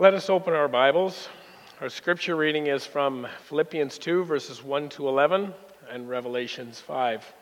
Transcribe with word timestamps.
Let 0.00 0.14
us 0.14 0.30
open 0.30 0.54
our 0.54 0.68
Bibles. 0.68 1.28
Our 1.80 1.88
scripture 1.88 2.36
reading 2.36 2.68
is 2.68 2.86
from 2.86 3.26
Philippians 3.48 3.98
2, 3.98 4.26
verses 4.26 4.62
1 4.62 4.90
to 4.90 5.08
11, 5.08 5.52
and 5.90 6.08
Revelations 6.08 6.78
5. 6.78 7.34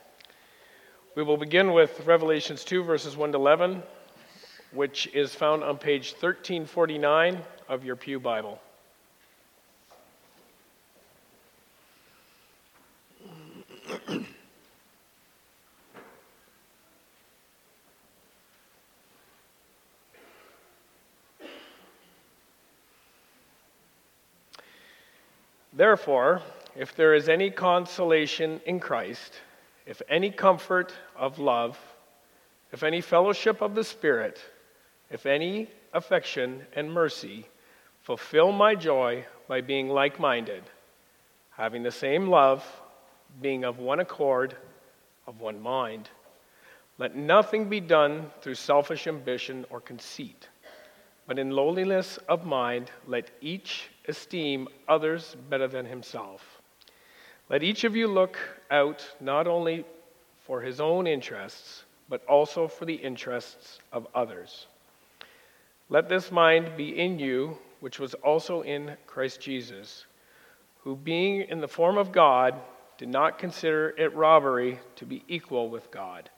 We 1.16 1.22
will 1.22 1.37
begin 1.37 1.74
with 1.74 2.06
Revelations 2.06 2.64
2, 2.64 2.82
verses 2.82 3.14
1 3.14 3.32
to 3.32 3.37
11, 3.37 3.82
which 4.72 5.06
is 5.08 5.35
found 5.35 5.64
on 5.64 5.77
page 5.77 6.13
1349 6.13 7.42
of 7.69 7.85
your 7.85 7.95
Pew 7.95 8.19
Bible. 8.19 8.59
Therefore, 25.86 26.42
if 26.74 26.96
there 26.96 27.14
is 27.14 27.28
any 27.28 27.48
consolation 27.48 28.60
in 28.66 28.80
Christ, 28.80 29.34
if 29.86 30.02
any 30.08 30.32
comfort 30.32 30.92
of 31.14 31.38
love, 31.38 31.78
if 32.72 32.82
any 32.82 33.00
fellowship 33.00 33.62
of 33.62 33.77
the 33.77 33.84
Spirit, 33.84 34.41
if 35.10 35.27
any 35.27 35.70
affection 35.92 36.66
and 36.74 36.92
mercy, 36.92 37.46
fulfill 38.02 38.50
my 38.50 38.74
joy 38.74 39.24
by 39.46 39.60
being 39.60 39.88
like 39.88 40.18
minded, 40.18 40.64
having 41.50 41.84
the 41.84 41.92
same 41.92 42.27
love, 42.27 42.64
being 43.41 43.62
of 43.62 43.78
one 43.78 44.00
accord, 44.00 44.56
of 45.28 45.41
one 45.41 45.62
mind. 45.62 46.10
Let 46.98 47.14
nothing 47.14 47.68
be 47.68 47.78
done 47.78 48.32
through 48.41 48.56
selfish 48.56 49.06
ambition 49.06 49.64
or 49.70 49.80
conceit, 49.80 50.48
but 51.26 51.38
in 51.38 51.50
lowliness 51.50 52.19
of 52.28 52.46
mind, 52.46 52.91
let 53.06 53.30
each 53.41 53.88
esteem 54.06 54.69
others 54.88 55.36
better 55.50 55.66
than 55.66 55.86
himself. 55.86 56.62
Let 57.48 57.62
each 57.62 57.84
of 57.84 57.96
you 57.96 58.08
look 58.08 58.38
out 58.70 59.08
not 59.20 59.46
only 59.46 59.84
for 60.38 60.60
his 60.60 60.80
own 60.80 61.06
interests, 61.06 61.84
but 62.08 62.24
also 62.27 62.68
for 62.68 62.84
the 62.84 62.94
interests 62.94 63.80
of 63.92 64.06
others. 64.14 64.66
Let 65.88 66.08
this 66.08 66.30
mind 66.30 66.77
be 66.77 66.98
in 66.98 67.18
you, 67.18 67.58
which 67.80 67.98
was 67.98 68.14
also 68.14 68.62
in 68.62 68.96
Christ 69.06 69.40
Jesus, 69.40 70.06
who, 70.83 70.96
being 70.96 71.42
in 71.42 71.61
the 71.61 71.68
form 71.68 71.98
of 71.98 72.12
God, 72.12 72.55
did 72.98 73.08
not 73.08 73.38
consider 73.38 73.94
it 73.98 74.14
robbery 74.14 74.78
to 74.96 75.05
be 75.05 75.22
equal 75.28 75.68
with 75.68 75.90
God, 75.90 76.30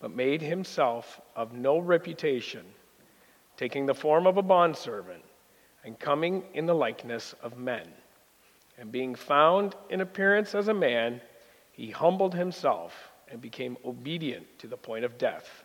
but 0.00 0.14
made 0.14 0.40
himself 0.40 1.20
of 1.34 1.52
no 1.52 1.78
reputation, 1.78 2.64
taking 3.56 3.86
the 3.86 3.94
form 3.94 4.26
of 4.26 4.36
a 4.36 4.42
bondservant 4.42 5.22
and 5.84 5.98
coming 5.98 6.44
in 6.54 6.66
the 6.66 6.74
likeness 6.74 7.34
of 7.42 7.58
men. 7.58 7.86
And 8.78 8.90
being 8.90 9.14
found 9.14 9.76
in 9.90 10.00
appearance 10.00 10.54
as 10.54 10.68
a 10.68 10.74
man, 10.74 11.20
he 11.72 11.90
humbled 11.90 12.34
himself 12.34 13.10
and 13.28 13.40
became 13.40 13.76
obedient 13.84 14.46
to 14.58 14.66
the 14.66 14.76
point 14.76 15.04
of 15.04 15.18
death, 15.18 15.64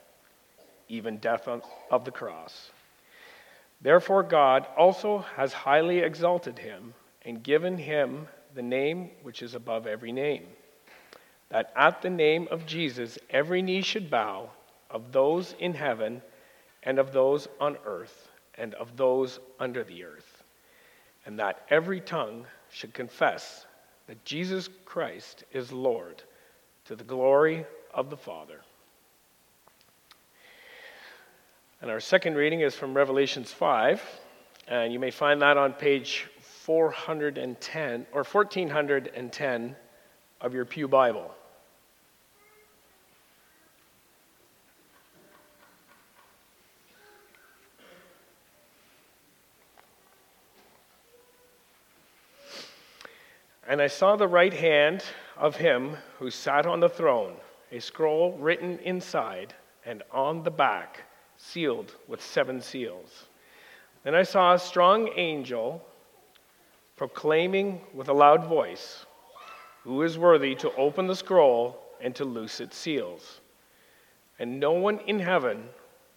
even 0.88 1.18
death 1.18 1.48
of 1.48 2.06
the 2.06 2.12
cross. 2.12 2.72
Therefore, 3.82 4.24
God 4.24 4.68
also 4.78 5.20
has 5.36 5.54
highly 5.54 6.00
exalted 6.00 6.60
him 6.60 6.94
and 7.24 7.44
given 7.44 7.78
him 7.78 8.28
the 8.56 8.62
name 8.62 9.12
which 9.24 9.42
is 9.42 9.56
above 9.56 9.88
every 9.88 10.12
name, 10.12 10.48
that 11.50 11.72
at 11.76 12.02
the 12.02 12.10
name 12.10 12.48
of 12.52 12.66
Jesus 12.66 13.18
every 13.30 13.62
knee 13.62 13.82
should 13.82 14.10
bow, 14.10 14.50
of 14.90 15.12
those 15.12 15.56
in 15.60 15.74
heaven 15.74 16.22
and 16.84 17.00
of 17.00 17.12
those 17.12 17.48
on 17.60 17.78
earth 17.86 18.30
and 18.56 18.74
of 18.76 18.98
those 18.98 19.40
under 19.60 19.84
the 19.84 20.04
earth, 20.04 20.44
and 21.26 21.40
that 21.40 21.66
every 21.70 22.02
tongue 22.02 22.46
should 22.70 22.94
confess 22.94 23.66
that 24.08 24.24
Jesus 24.26 24.70
Christ 24.86 25.44
is 25.52 25.72
Lord 25.72 26.24
to 26.86 26.96
the 26.96 27.04
glory 27.04 27.66
of 27.94 28.10
the 28.10 28.18
Father. 28.18 28.62
And 31.82 31.90
our 31.90 32.00
second 32.00 32.36
reading 32.36 32.62
is 32.62 32.76
from 32.76 32.94
Revelations 32.94 33.52
5, 33.52 34.02
and 34.68 34.92
you 34.92 35.00
may 35.00 35.12
find 35.12 35.42
that 35.42 35.56
on 35.56 35.74
page 35.74 36.28
410 36.42 38.06
or 38.12 38.24
1410 38.24 39.76
of 40.42 40.54
your 40.54 40.66
Pew 40.66 40.88
Bible. 40.88 41.34
And 53.80 53.86
I 53.86 53.88
saw 53.88 54.18
the 54.18 54.28
right 54.28 54.54
hand 54.54 55.06
of 55.38 55.56
him 55.56 55.96
who 56.18 56.30
sat 56.30 56.66
on 56.66 56.82
the 56.82 56.90
throne, 56.90 57.36
a 57.72 57.80
scroll 57.80 58.34
written 58.34 58.78
inside 58.80 59.54
and 59.86 60.04
on 60.12 60.44
the 60.44 60.52
back, 60.52 61.04
sealed 61.38 61.96
with 62.06 62.22
seven 62.22 62.60
seals. 62.60 63.28
Then 64.04 64.16
I 64.16 64.24
saw 64.24 64.54
a 64.54 64.60
strong 64.60 65.10
angel 65.16 65.82
proclaiming 66.98 67.80
with 67.94 68.10
a 68.10 68.14
loud 68.14 68.44
voice, 68.44 69.06
Who 69.86 70.02
is 70.02 70.18
worthy 70.18 70.56
to 70.56 70.76
open 70.76 71.08
the 71.08 71.16
scroll 71.16 71.82
and 72.02 72.14
to 72.16 72.26
loose 72.26 72.60
its 72.60 72.76
seals? 72.76 73.40
And 74.40 74.60
no 74.60 74.74
one 74.74 75.00
in 75.08 75.20
heaven, 75.20 75.70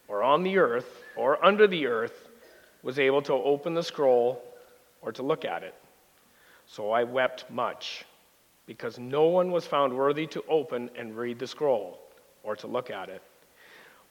or 0.08 0.24
on 0.24 0.42
the 0.42 0.58
earth, 0.58 1.04
or 1.16 1.44
under 1.44 1.68
the 1.68 1.86
earth, 1.86 2.26
was 2.82 2.98
able 2.98 3.22
to 3.22 3.34
open 3.34 3.74
the 3.74 3.84
scroll 3.84 4.42
or 5.00 5.12
to 5.12 5.22
look 5.22 5.44
at 5.44 5.62
it. 5.62 5.76
So 6.72 6.90
I 6.90 7.04
wept 7.04 7.44
much, 7.50 8.06
because 8.64 8.98
no 8.98 9.24
one 9.24 9.50
was 9.50 9.66
found 9.66 9.94
worthy 9.94 10.26
to 10.28 10.42
open 10.48 10.88
and 10.96 11.14
read 11.14 11.38
the 11.38 11.46
scroll 11.46 12.00
or 12.42 12.56
to 12.56 12.66
look 12.66 12.88
at 12.88 13.10
it. 13.10 13.20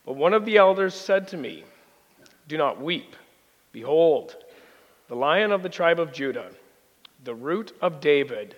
But 0.05 0.13
one 0.13 0.35
of 0.35 0.45
the 0.45 0.57
elders 0.57 0.93
said 0.93 1.27
to 1.29 1.37
me, 1.37 1.63
Do 2.47 2.59
not 2.59 2.79
weep. 2.79 3.15
Behold, 3.71 4.35
the 5.07 5.15
lion 5.15 5.51
of 5.51 5.63
the 5.63 5.69
tribe 5.69 5.99
of 5.99 6.13
Judah, 6.13 6.51
the 7.23 7.33
root 7.33 7.75
of 7.81 7.99
David, 7.99 8.55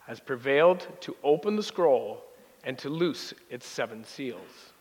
has 0.00 0.20
prevailed 0.20 0.86
to 1.00 1.16
open 1.24 1.56
the 1.56 1.62
scroll 1.62 2.22
and 2.62 2.76
to 2.76 2.90
loose 2.90 3.32
its 3.48 3.66
seven 3.66 4.04
seals. 4.04 4.74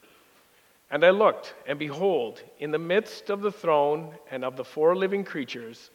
And 0.91 1.05
I 1.05 1.11
looked, 1.11 1.53
and 1.65 1.79
behold, 1.79 2.43
in 2.59 2.71
the 2.71 2.77
midst 2.77 3.29
of 3.29 3.41
the 3.41 3.53
throne 3.53 4.15
and 4.31 4.43
of 4.43 4.57
the 4.57 4.65
four 4.65 4.97
living 4.97 5.23
creatures, 5.23 5.91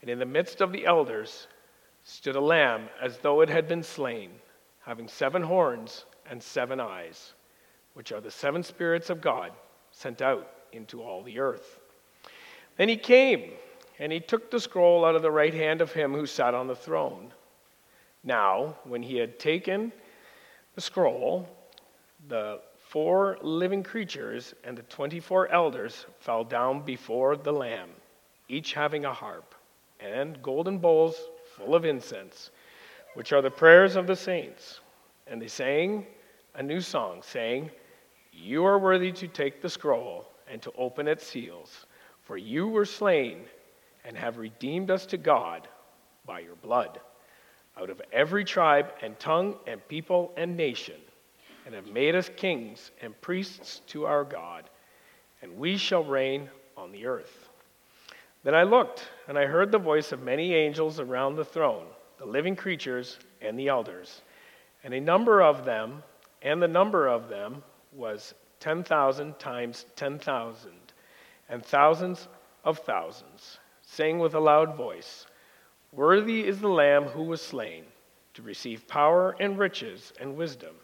and 0.00 0.08
in 0.08 0.18
the 0.18 0.24
midst 0.24 0.62
of 0.62 0.72
the 0.72 0.86
elders, 0.86 1.48
stood 2.04 2.36
a 2.36 2.40
lamb 2.40 2.88
as 3.00 3.18
though 3.18 3.40
it 3.40 3.48
had 3.48 3.66
been 3.66 3.82
slain, 3.82 4.30
having 4.80 5.08
seven 5.08 5.42
horns 5.42 6.04
and 6.30 6.42
seven 6.42 6.78
eyes, 6.78 7.32
which 7.94 8.12
are 8.12 8.20
the 8.20 8.30
seven 8.30 8.62
spirits 8.62 9.10
of 9.10 9.20
God 9.20 9.52
sent 9.90 10.20
out 10.22 10.48
into 10.72 11.02
all 11.02 11.22
the 11.22 11.38
earth. 11.38 11.80
Then 12.76 12.88
he 12.88 12.96
came, 12.96 13.52
and 13.98 14.12
he 14.12 14.20
took 14.20 14.50
the 14.50 14.60
scroll 14.60 15.04
out 15.04 15.14
of 15.14 15.22
the 15.22 15.30
right 15.30 15.54
hand 15.54 15.80
of 15.80 15.92
him 15.92 16.12
who 16.12 16.26
sat 16.26 16.54
on 16.54 16.66
the 16.66 16.76
throne. 16.76 17.32
Now, 18.22 18.76
when 18.84 19.02
he 19.02 19.16
had 19.16 19.38
taken 19.38 19.92
the 20.74 20.80
scroll, 20.80 21.48
the 22.28 22.60
four 22.88 23.38
living 23.40 23.82
creatures 23.82 24.54
and 24.64 24.76
the 24.76 24.82
24 24.82 25.48
elders 25.48 26.06
fell 26.20 26.44
down 26.44 26.82
before 26.82 27.36
the 27.36 27.52
Lamb, 27.52 27.90
each 28.48 28.74
having 28.74 29.04
a 29.04 29.12
harp 29.12 29.54
and 30.00 30.42
golden 30.42 30.78
bowls 30.78 31.16
full 31.56 31.74
of 31.74 31.84
incense, 31.84 32.50
which 33.14 33.32
are 33.32 33.42
the 33.42 33.50
prayers 33.50 33.96
of 33.96 34.06
the 34.06 34.16
saints. 34.16 34.80
And 35.26 35.40
they 35.40 35.48
sang 35.48 36.06
a 36.54 36.62
new 36.62 36.80
song, 36.80 37.22
saying, 37.22 37.70
You 38.32 38.64
are 38.64 38.78
worthy 38.78 39.12
to 39.12 39.28
take 39.28 39.62
the 39.62 39.70
scroll 39.70 40.26
and 40.48 40.60
to 40.62 40.72
open 40.76 41.08
its 41.08 41.26
seals, 41.26 41.86
for 42.22 42.36
you 42.36 42.68
were 42.68 42.84
slain 42.84 43.44
and 44.04 44.16
have 44.16 44.38
redeemed 44.38 44.90
us 44.90 45.06
to 45.06 45.16
God 45.16 45.68
by 46.26 46.40
your 46.40 46.56
blood 46.56 47.00
out 47.76 47.90
of 47.90 48.00
every 48.12 48.44
tribe 48.44 48.92
and 49.02 49.18
tongue 49.18 49.56
and 49.66 49.86
people 49.88 50.32
and 50.36 50.56
nation, 50.56 51.00
and 51.66 51.74
have 51.74 51.88
made 51.88 52.14
us 52.14 52.30
kings 52.36 52.90
and 53.00 53.18
priests 53.20 53.80
to 53.88 54.06
our 54.06 54.24
God, 54.24 54.70
and 55.42 55.56
we 55.56 55.76
shall 55.76 56.04
reign 56.04 56.48
on 56.76 56.92
the 56.92 57.06
earth. 57.06 57.43
Then 58.44 58.54
I 58.54 58.62
looked, 58.62 59.08
and 59.26 59.38
I 59.38 59.46
heard 59.46 59.72
the 59.72 59.78
voice 59.78 60.12
of 60.12 60.22
many 60.22 60.54
angels 60.54 61.00
around 61.00 61.36
the 61.36 61.46
throne, 61.46 61.86
the 62.18 62.26
living 62.26 62.54
creatures, 62.54 63.18
and 63.40 63.58
the 63.58 63.68
elders. 63.68 64.20
And 64.84 64.92
a 64.92 65.00
number 65.00 65.42
of 65.42 65.64
them, 65.64 66.02
and 66.42 66.62
the 66.62 66.68
number 66.68 67.08
of 67.08 67.30
them 67.30 67.62
was 67.90 68.34
10,000 68.60 69.38
times 69.38 69.86
10,000, 69.96 70.72
and 71.48 71.64
thousands 71.64 72.28
of 72.64 72.78
thousands, 72.80 73.58
saying 73.80 74.18
with 74.18 74.34
a 74.34 74.40
loud 74.40 74.76
voice, 74.76 75.26
Worthy 75.90 76.46
is 76.46 76.60
the 76.60 76.68
Lamb 76.68 77.04
who 77.04 77.22
was 77.22 77.40
slain 77.40 77.84
to 78.34 78.42
receive 78.42 78.86
power 78.86 79.34
and 79.40 79.58
riches 79.58 80.12
and 80.20 80.36
wisdom, 80.36 80.74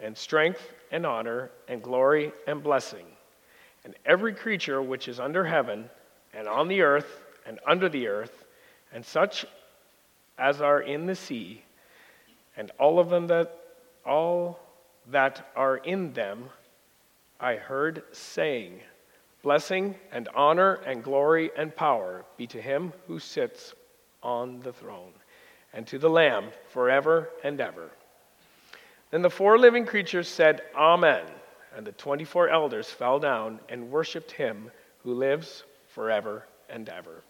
and 0.00 0.16
strength 0.16 0.72
and 0.90 1.06
honor 1.06 1.52
and 1.68 1.80
glory 1.82 2.32
and 2.48 2.64
blessing. 2.64 3.06
And 3.84 3.94
every 4.04 4.34
creature 4.34 4.82
which 4.82 5.06
is 5.06 5.20
under 5.20 5.44
heaven, 5.44 5.88
and 6.36 6.48
on 6.48 6.68
the 6.68 6.82
earth 6.82 7.22
and 7.46 7.58
under 7.66 7.88
the 7.88 8.08
earth, 8.08 8.44
and 8.92 9.04
such 9.04 9.46
as 10.38 10.60
are 10.60 10.80
in 10.80 11.06
the 11.06 11.14
sea, 11.14 11.62
and 12.56 12.70
all 12.78 12.98
of 12.98 13.08
them 13.10 13.26
that 13.28 13.58
all 14.04 14.58
that 15.10 15.50
are 15.54 15.76
in 15.78 16.12
them, 16.12 16.48
I 17.40 17.56
heard 17.56 18.02
saying, 18.12 18.80
Blessing 19.42 19.94
and 20.10 20.28
honor 20.34 20.74
and 20.86 21.04
glory 21.04 21.50
and 21.56 21.74
power 21.74 22.24
be 22.38 22.46
to 22.46 22.60
him 22.60 22.92
who 23.06 23.18
sits 23.18 23.74
on 24.22 24.60
the 24.60 24.72
throne, 24.72 25.12
and 25.74 25.86
to 25.88 25.98
the 25.98 26.08
Lamb 26.08 26.46
forever 26.70 27.28
and 27.42 27.60
ever. 27.60 27.90
Then 29.10 29.22
the 29.22 29.30
four 29.30 29.58
living 29.58 29.84
creatures 29.84 30.28
said, 30.28 30.62
Amen. 30.74 31.24
And 31.76 31.86
the 31.86 31.92
24 31.92 32.48
elders 32.48 32.88
fell 32.88 33.18
down 33.18 33.60
and 33.68 33.90
worshiped 33.90 34.30
him 34.30 34.70
who 35.02 35.12
lives 35.12 35.64
forever 35.94 36.44
and 36.68 36.88
ever. 36.88 37.22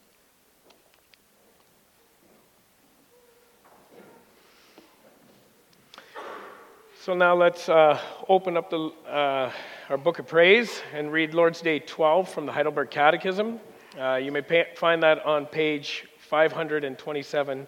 So 7.03 7.13
now 7.13 7.35
let's 7.37 7.69
uh, 7.69 8.01
open 8.31 8.57
up 8.57 8.71
the, 8.71 8.91
uh, 9.07 9.53
our 9.91 9.99
book 9.99 10.19
of 10.19 10.27
praise 10.27 10.81
and 10.95 11.13
read 11.13 11.35
Lord's 11.35 11.61
Day 11.61 11.79
12 11.79 12.31
from 12.31 12.47
the 12.47 12.53
Heidelberg 12.53 12.91
Catechism. 12.91 13.61
Uh, 14.01 14.15
you 14.15 14.33
may 14.33 14.41
pa- 14.41 14.73
find 14.75 15.03
that 15.03 15.23
on 15.27 15.45
page 15.45 16.07
527 16.21 17.67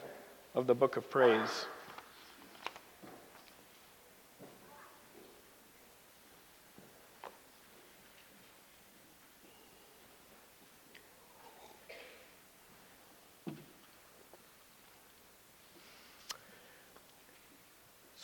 of 0.55 0.67
the 0.67 0.75
book 0.75 0.97
of 0.97 1.11
praise. 1.11 1.67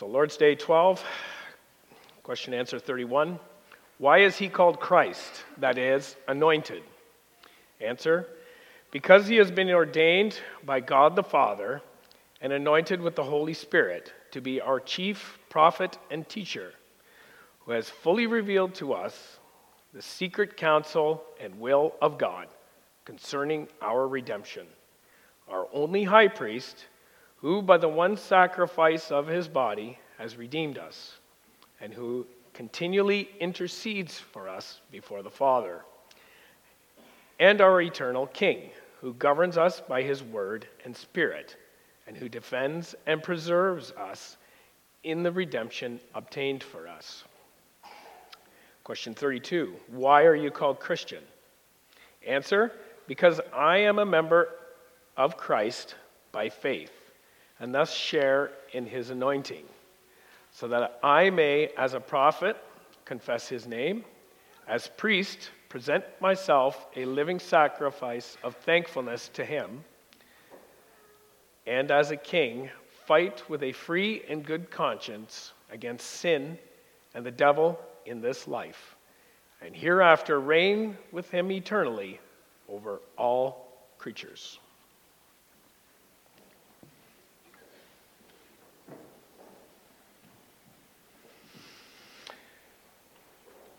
So, 0.03 0.09
Lord's 0.09 0.37
Day 0.37 0.57
12, 0.57 1.05
question 2.25 2.55
answer 2.55 2.81
31. 2.81 3.39
Why 3.99 4.19
is 4.19 4.37
he 4.37 4.49
called 4.49 4.81
Christ, 4.81 5.45
that 5.59 5.79
is, 5.79 6.17
anointed? 6.27 6.83
Answer 7.81 8.27
Because 8.91 9.29
he 9.29 9.37
has 9.37 9.53
been 9.53 9.71
ordained 9.71 10.41
by 10.65 10.81
God 10.81 11.15
the 11.15 11.23
Father 11.23 11.83
and 12.41 12.53
anointed 12.53 13.01
with 13.01 13.15
the 13.15 13.23
Holy 13.23 13.55
Spirit 13.55 14.13
to 14.33 14.41
be 14.41 14.61
our 14.61 14.81
chief 14.81 15.39
prophet 15.49 15.97
and 16.11 16.29
teacher, 16.29 16.73
who 17.61 17.71
has 17.71 17.89
fully 17.89 18.27
revealed 18.27 18.75
to 18.75 18.95
us 18.95 19.39
the 19.95 20.03
secret 20.03 20.57
counsel 20.57 21.23
and 21.41 21.61
will 21.61 21.95
of 22.03 22.19
God 22.19 22.49
concerning 23.05 23.69
our 23.81 24.09
redemption. 24.09 24.67
Our 25.49 25.69
only 25.73 26.03
high 26.03 26.27
priest 26.27 26.87
who 27.43 27.61
by 27.61 27.77
the 27.77 27.89
one 27.89 28.17
sacrifice 28.17 29.11
of 29.11 29.27
his 29.27 29.49
body 29.49 29.99
has 30.17 30.37
redeemed 30.37 30.79
us, 30.79 31.19
and 31.81 31.93
who 31.93 32.25
continually 32.55 33.29
intercedes 33.41 34.17
for 34.17 34.49
us 34.49 34.81
before 34.93 35.25
the 35.25 35.31
Father, 35.31 35.85
and 37.41 37.61
our 37.61 37.83
eternal 37.83 38.29
King, 38.29 38.71
who 39.01 39.13
governs 39.15 39.59
us 39.59 39.81
by 39.81 40.03
his 40.03 40.23
word 40.23 40.69
and 40.85 40.97
spirit, 40.97 41.57
and 42.07 42.17
who 42.17 42.29
defends 42.29 42.95
and 43.07 43.21
preserves 43.21 43.91
us 43.93 44.37
in 45.03 45.25
the 45.25 45.33
redemption 45.33 45.99
obtained 46.15 46.63
for 46.63 46.87
us. 46.87 47.25
Question 48.85 49.15
32 49.15 49.75
Why 49.89 50.25
are 50.25 50.37
you 50.37 50.53
called 50.53 50.79
Christian? 50.79 51.25
Answer 52.25 52.71
Because 53.09 53.41
I 53.53 53.79
am 53.79 53.99
a 53.99 54.07
member 54.07 54.49
of 55.17 55.37
Christ 55.37 55.97
by 56.31 56.49
faith 56.49 57.02
and 57.61 57.75
thus 57.75 57.93
share 57.93 58.51
in 58.73 58.87
his 58.87 59.11
anointing, 59.11 59.65
so 60.51 60.69
that 60.69 60.99
I 61.03 61.31
may, 61.31 61.69
as 61.77 61.95
a 61.95 62.01
prophet, 62.01 62.57
confess 63.05 63.49
his 63.49 63.67
name, 63.67 64.05
as 64.69 64.89
priest, 64.97 65.51
present 65.69 66.05
myself 66.21 66.87
a 66.97 67.05
living 67.05 67.39
sacrifice 67.39 68.37
of 68.43 68.57
thankfulness 68.57 69.29
to 69.35 69.45
him, 69.45 69.85
and 71.67 71.91
as 71.91 72.11
a 72.11 72.17
king, 72.17 72.71
fight 73.07 73.49
with 73.49 73.63
a 73.63 73.73
free 73.73 74.23
and 74.29 74.45
good 74.45 74.71
conscience 74.71 75.53
against 75.71 76.07
sin 76.07 76.59
and 77.15 77.25
the 77.25 77.31
devil 77.31 77.79
in 78.07 78.21
this 78.21 78.49
life, 78.49 78.97
and 79.61 79.75
hereafter 79.75 80.41
reign 80.41 80.97
with 81.13 81.31
him 81.31 81.51
eternally 81.51 82.21
over 82.69 83.01
all 83.17 83.69
creatures. 83.99 84.59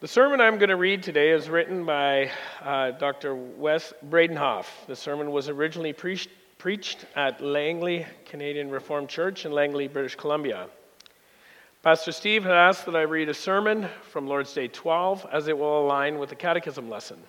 The 0.03 0.09
sermon 0.09 0.41
I'm 0.41 0.57
going 0.57 0.67
to 0.67 0.75
read 0.75 1.01
today 1.01 1.29
is 1.29 1.49
written 1.49 1.85
by 1.85 2.29
uh, 2.61 2.91
Dr. 2.91 3.35
Wes 3.35 3.93
Bredenhof. 4.09 4.65
The 4.85 4.97
sermon 4.97 5.31
was 5.31 5.47
originally 5.47 5.93
preached, 5.93 6.29
preached 6.57 7.05
at 7.15 7.39
Langley 7.39 8.05
Canadian 8.25 8.69
Reformed 8.69 9.07
Church 9.07 9.45
in 9.45 9.53
Langley, 9.53 9.87
British 9.87 10.15
Columbia. 10.15 10.67
Pastor 11.83 12.11
Steve 12.11 12.43
had 12.43 12.51
asked 12.51 12.85
that 12.85 12.97
I 12.97 13.03
read 13.03 13.29
a 13.29 13.33
sermon 13.33 13.87
from 14.11 14.27
Lord's 14.27 14.51
Day 14.51 14.67
12 14.67 15.25
as 15.31 15.47
it 15.47 15.57
will 15.57 15.85
align 15.85 16.19
with 16.19 16.27
the 16.27 16.35
catechism 16.35 16.89
lesson. 16.89 17.23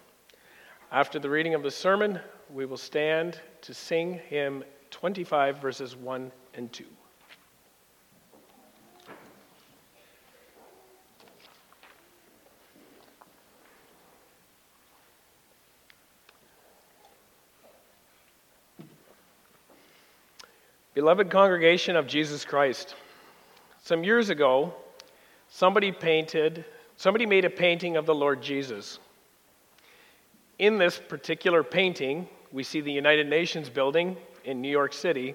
After 0.91 1.21
the 1.21 1.31
reading 1.31 1.55
of 1.55 1.63
the 1.63 1.71
sermon, 1.71 2.19
we 2.53 2.67
will 2.67 2.77
stand 2.77 3.39
to 3.63 3.73
sing 3.73 4.21
hymn 4.29 4.65
25, 4.91 5.59
verses 5.59 5.95
1 5.95 6.33
and 6.55 6.73
2. 6.73 6.85
Beloved 20.95 21.29
congregation 21.29 21.97
of 21.97 22.07
Jesus 22.07 22.45
Christ, 22.45 22.95
some 23.83 24.05
years 24.05 24.31
ago, 24.31 24.73
somebody 25.49 25.91
painted, 25.91 26.65
somebody 26.97 27.27
made 27.27 27.45
a 27.45 27.51
painting 27.51 27.97
of 27.97 28.07
the 28.07 28.15
Lord 28.15 28.41
Jesus. 28.41 29.01
In 30.61 30.79
this 30.79 31.01
particular 31.01 31.65
painting, 31.65 32.29
we 32.53 32.63
see 32.63 32.81
the 32.81 32.93
United 32.93 33.29
Nations 33.29 33.69
building 33.69 34.17
in 34.45 34.61
New 34.61 34.71
York 34.71 34.93
City 34.93 35.35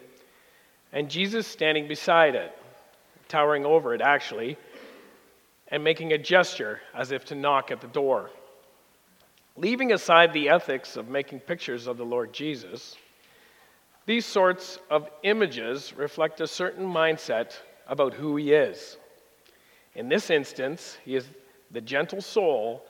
and 0.94 1.10
Jesus 1.10 1.46
standing 1.46 1.90
beside 1.90 2.36
it, 2.36 2.58
towering 3.28 3.66
over 3.66 3.94
it 3.94 4.00
actually, 4.00 4.58
and 5.68 5.84
making 5.84 6.14
a 6.14 6.18
gesture 6.18 6.80
as 6.96 7.12
if 7.12 7.26
to 7.26 7.36
knock 7.36 7.70
at 7.70 7.82
the 7.82 7.88
door. 7.88 8.30
Leaving 9.58 9.92
aside 9.92 10.32
the 10.32 10.48
ethics 10.48 10.96
of 10.96 11.10
making 11.10 11.42
pictures 11.42 11.86
of 11.86 11.98
the 11.98 12.06
Lord 12.06 12.32
Jesus, 12.32 12.96
these 14.10 14.26
sorts 14.26 14.80
of 14.90 15.08
images 15.22 15.94
reflect 15.96 16.42
a 16.42 16.48
certain 16.48 16.84
mindset 16.84 17.54
about 17.88 18.12
who 18.12 18.38
he 18.38 18.54
is. 18.54 18.98
In 19.94 20.10
this 20.10 20.32
instance, 20.32 20.98
he 21.06 21.16
is 21.16 21.28
the 21.70 21.80
gentle 21.80 22.20
soul 22.20 22.84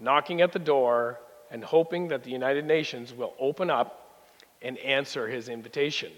knocking 0.00 0.42
at 0.42 0.50
the 0.50 0.58
door 0.58 1.20
and 1.52 1.62
hoping 1.62 2.08
that 2.08 2.24
the 2.24 2.32
United 2.32 2.64
Nations 2.66 3.14
will 3.14 3.34
open 3.38 3.70
up 3.70 4.24
and 4.60 4.78
answer 4.78 5.28
his 5.28 5.48
invitation. 5.48 6.10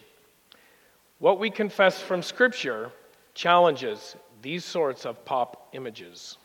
What 1.19 1.39
we 1.39 1.51
confess 1.51 2.01
from 2.01 2.23
Scripture 2.23 2.93
challenges 3.35 4.17
these 4.41 4.65
sorts 4.65 5.05
of 5.05 5.23
pop 5.27 5.69
images. 5.75 6.39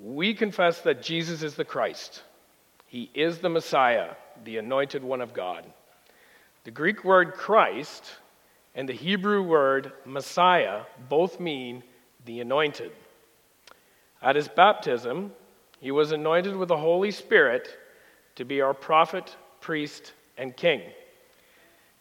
We 0.00 0.32
confess 0.32 0.82
that 0.82 1.02
Jesus 1.02 1.42
is 1.42 1.56
the 1.56 1.64
Christ, 1.64 2.22
He 2.86 3.10
is 3.14 3.38
the 3.38 3.48
Messiah, 3.48 4.10
the 4.44 4.58
anointed 4.58 5.02
one 5.02 5.20
of 5.20 5.34
God. 5.34 5.66
The 6.68 6.72
Greek 6.72 7.02
word 7.02 7.32
Christ 7.32 8.04
and 8.74 8.86
the 8.86 8.92
Hebrew 8.92 9.42
word 9.42 9.90
Messiah 10.04 10.82
both 11.08 11.40
mean 11.40 11.82
the 12.26 12.42
anointed. 12.42 12.92
At 14.20 14.36
his 14.36 14.48
baptism, 14.48 15.32
he 15.80 15.90
was 15.90 16.12
anointed 16.12 16.54
with 16.54 16.68
the 16.68 16.76
Holy 16.76 17.10
Spirit 17.10 17.74
to 18.34 18.44
be 18.44 18.60
our 18.60 18.74
prophet, 18.74 19.34
priest, 19.62 20.12
and 20.36 20.54
king. 20.54 20.82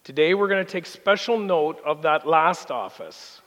Today, 0.03 0.33
we're 0.33 0.49
going 0.49 0.65
to 0.65 0.69
take 0.69 0.85
special 0.85 1.39
note 1.39 1.81
of 1.85 2.01
that 2.01 2.27
last 2.27 2.69
office, 2.69 3.41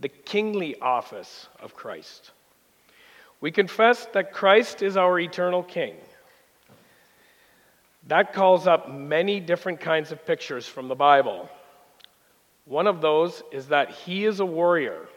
the 0.00 0.08
kingly 0.08 0.80
office 0.80 1.46
of 1.60 1.74
Christ. 1.74 2.30
We 3.42 3.50
confess 3.50 4.06
that 4.14 4.32
Christ 4.32 4.80
is 4.80 4.96
our 4.96 5.20
eternal 5.20 5.62
king. 5.62 5.96
That 8.08 8.32
calls 8.32 8.66
up 8.66 8.90
many 8.90 9.40
different 9.40 9.80
kinds 9.80 10.12
of 10.12 10.26
pictures 10.26 10.66
from 10.66 10.88
the 10.88 10.94
Bible. 10.94 11.48
One 12.66 12.86
of 12.86 13.00
those 13.00 13.42
is 13.50 13.68
that 13.68 13.90
he 13.90 14.24
is 14.24 14.40
a 14.40 14.46
warrior. 14.46 15.08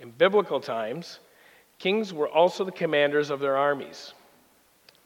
In 0.00 0.10
biblical 0.10 0.60
times, 0.60 1.20
kings 1.78 2.12
were 2.12 2.28
also 2.28 2.64
the 2.64 2.72
commanders 2.72 3.30
of 3.30 3.40
their 3.40 3.56
armies, 3.56 4.14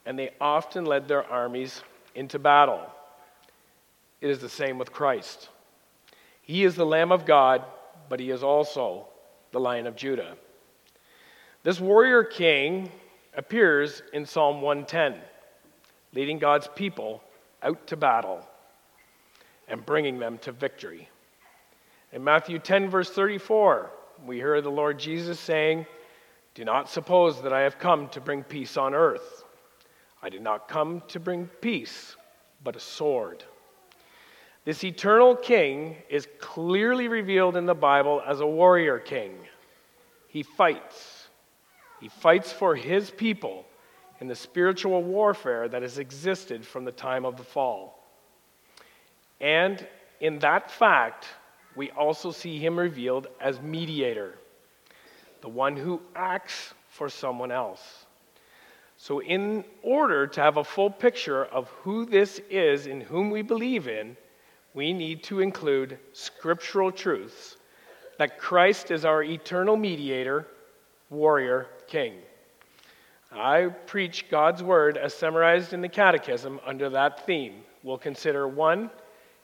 and 0.07 0.19
they 0.19 0.31
often 0.41 0.85
led 0.85 1.09
their 1.09 1.25
armies 1.25 1.83
into 2.15 2.39
battle. 2.39 2.87
It 4.21 4.31
is 4.31 4.39
the 4.39 4.49
same 4.49 4.79
with 4.79 4.93
Christ. 4.93 5.49
He 6.43 6.65
is 6.65 6.75
the 6.75 6.87
Lamb 6.87 7.13
of 7.13 7.27
God, 7.27 7.65
but 8.09 8.21
he 8.21 8.31
is 8.31 8.43
also 8.43 9.07
the 9.53 9.61
Lion 9.61 9.87
of 9.87 9.97
Judah. 9.97 10.37
This 11.63 11.81
warrior 11.81 12.25
king 12.25 12.91
appears 13.37 14.03
in 14.13 14.25
Psalm 14.25 14.63
110, 14.63 15.21
leading 16.13 16.39
God's 16.39 16.69
people 16.75 17.23
out 17.63 17.87
to 17.89 17.97
battle 17.97 18.47
and 19.69 19.85
bringing 19.85 20.19
them 20.19 20.39
to 20.39 20.53
victory. 20.53 21.09
In 22.13 22.25
Matthew 22.25 22.59
10, 22.59 22.89
verse 22.89 23.11
34, 23.11 23.91
we 24.27 24.37
hear 24.37 24.61
the 24.61 24.71
Lord 24.71 24.99
Jesus 24.99 25.39
saying, 25.39 25.87
Do 26.55 26.65
not 26.65 26.89
suppose 26.89 27.43
that 27.43 27.53
I 27.53 27.61
have 27.61 27.79
come 27.79 28.09
to 28.11 28.21
bring 28.21 28.43
peace 28.43 28.77
on 28.77 28.95
earth. 28.95 29.45
I 30.23 30.31
did 30.31 30.43
not 30.43 30.69
come 30.69 31.03
to 31.09 31.21
bring 31.21 31.47
peace, 31.61 32.17
but 32.65 32.77
a 32.77 32.81
sword. 32.81 33.45
This 34.65 34.85
eternal 34.85 35.37
king 35.37 35.97
is 36.09 36.29
clearly 36.41 37.09
revealed 37.09 37.57
in 37.57 37.67
the 37.67 37.75
Bible 37.75 38.23
as 38.27 38.41
a 38.41 38.47
warrior 38.47 38.99
king. 38.99 39.35
He 40.29 40.43
fights. 40.43 41.29
He 42.01 42.09
fights 42.09 42.53
for 42.53 42.75
his 42.75 43.11
people 43.11 43.65
in 44.21 44.27
the 44.27 44.35
spiritual 44.35 45.03
warfare 45.03 45.69
that 45.69 45.83
has 45.83 45.99
existed 45.99 46.67
from 46.67 46.85
the 46.85 46.93
time 46.93 47.25
of 47.25 47.37
the 47.37 47.43
fall. 47.43 48.05
And 49.41 49.87
in 50.21 50.39
that 50.41 50.71
fact, 50.71 51.27
we 51.77 51.91
also 51.93 52.33
see 52.33 52.59
him 52.59 52.79
revealed 52.79 53.29
as 53.41 53.61
mediator, 53.61 54.39
the 55.41 55.49
one 55.49 55.77
who 55.77 56.01
acts 56.17 56.75
for 56.89 57.09
someone 57.09 57.53
else. 57.53 58.07
So, 58.97 59.21
in 59.21 59.65
order 59.83 60.27
to 60.27 60.41
have 60.41 60.57
a 60.57 60.65
full 60.65 60.91
picture 60.91 61.45
of 61.45 61.69
who 61.69 62.05
this 62.05 62.41
is 62.51 62.87
and 62.87 63.01
whom 63.01 63.31
we 63.31 63.43
believe 63.43 63.87
in, 63.87 64.17
we 64.75 64.93
need 64.93 65.23
to 65.25 65.39
include 65.39 65.99
scriptural 66.13 66.91
truths 66.91 67.57
that 68.19 68.39
Christ 68.39 68.91
is 68.91 69.05
our 69.05 69.23
eternal 69.23 69.77
mediator, 69.77 70.49
warrior, 71.11 71.69
king. 71.87 72.15
I 73.31 73.67
preach 73.87 74.31
God's 74.31 74.63
word 74.63 74.97
as 74.97 75.15
summarized 75.15 75.73
in 75.73 75.81
the 75.81 75.89
Catechism 75.89 76.61
under 76.65 76.91
that 76.91 77.27
theme. 77.27 77.63
We'll 77.83 77.99
consider 77.99 78.49
one, 78.49 78.91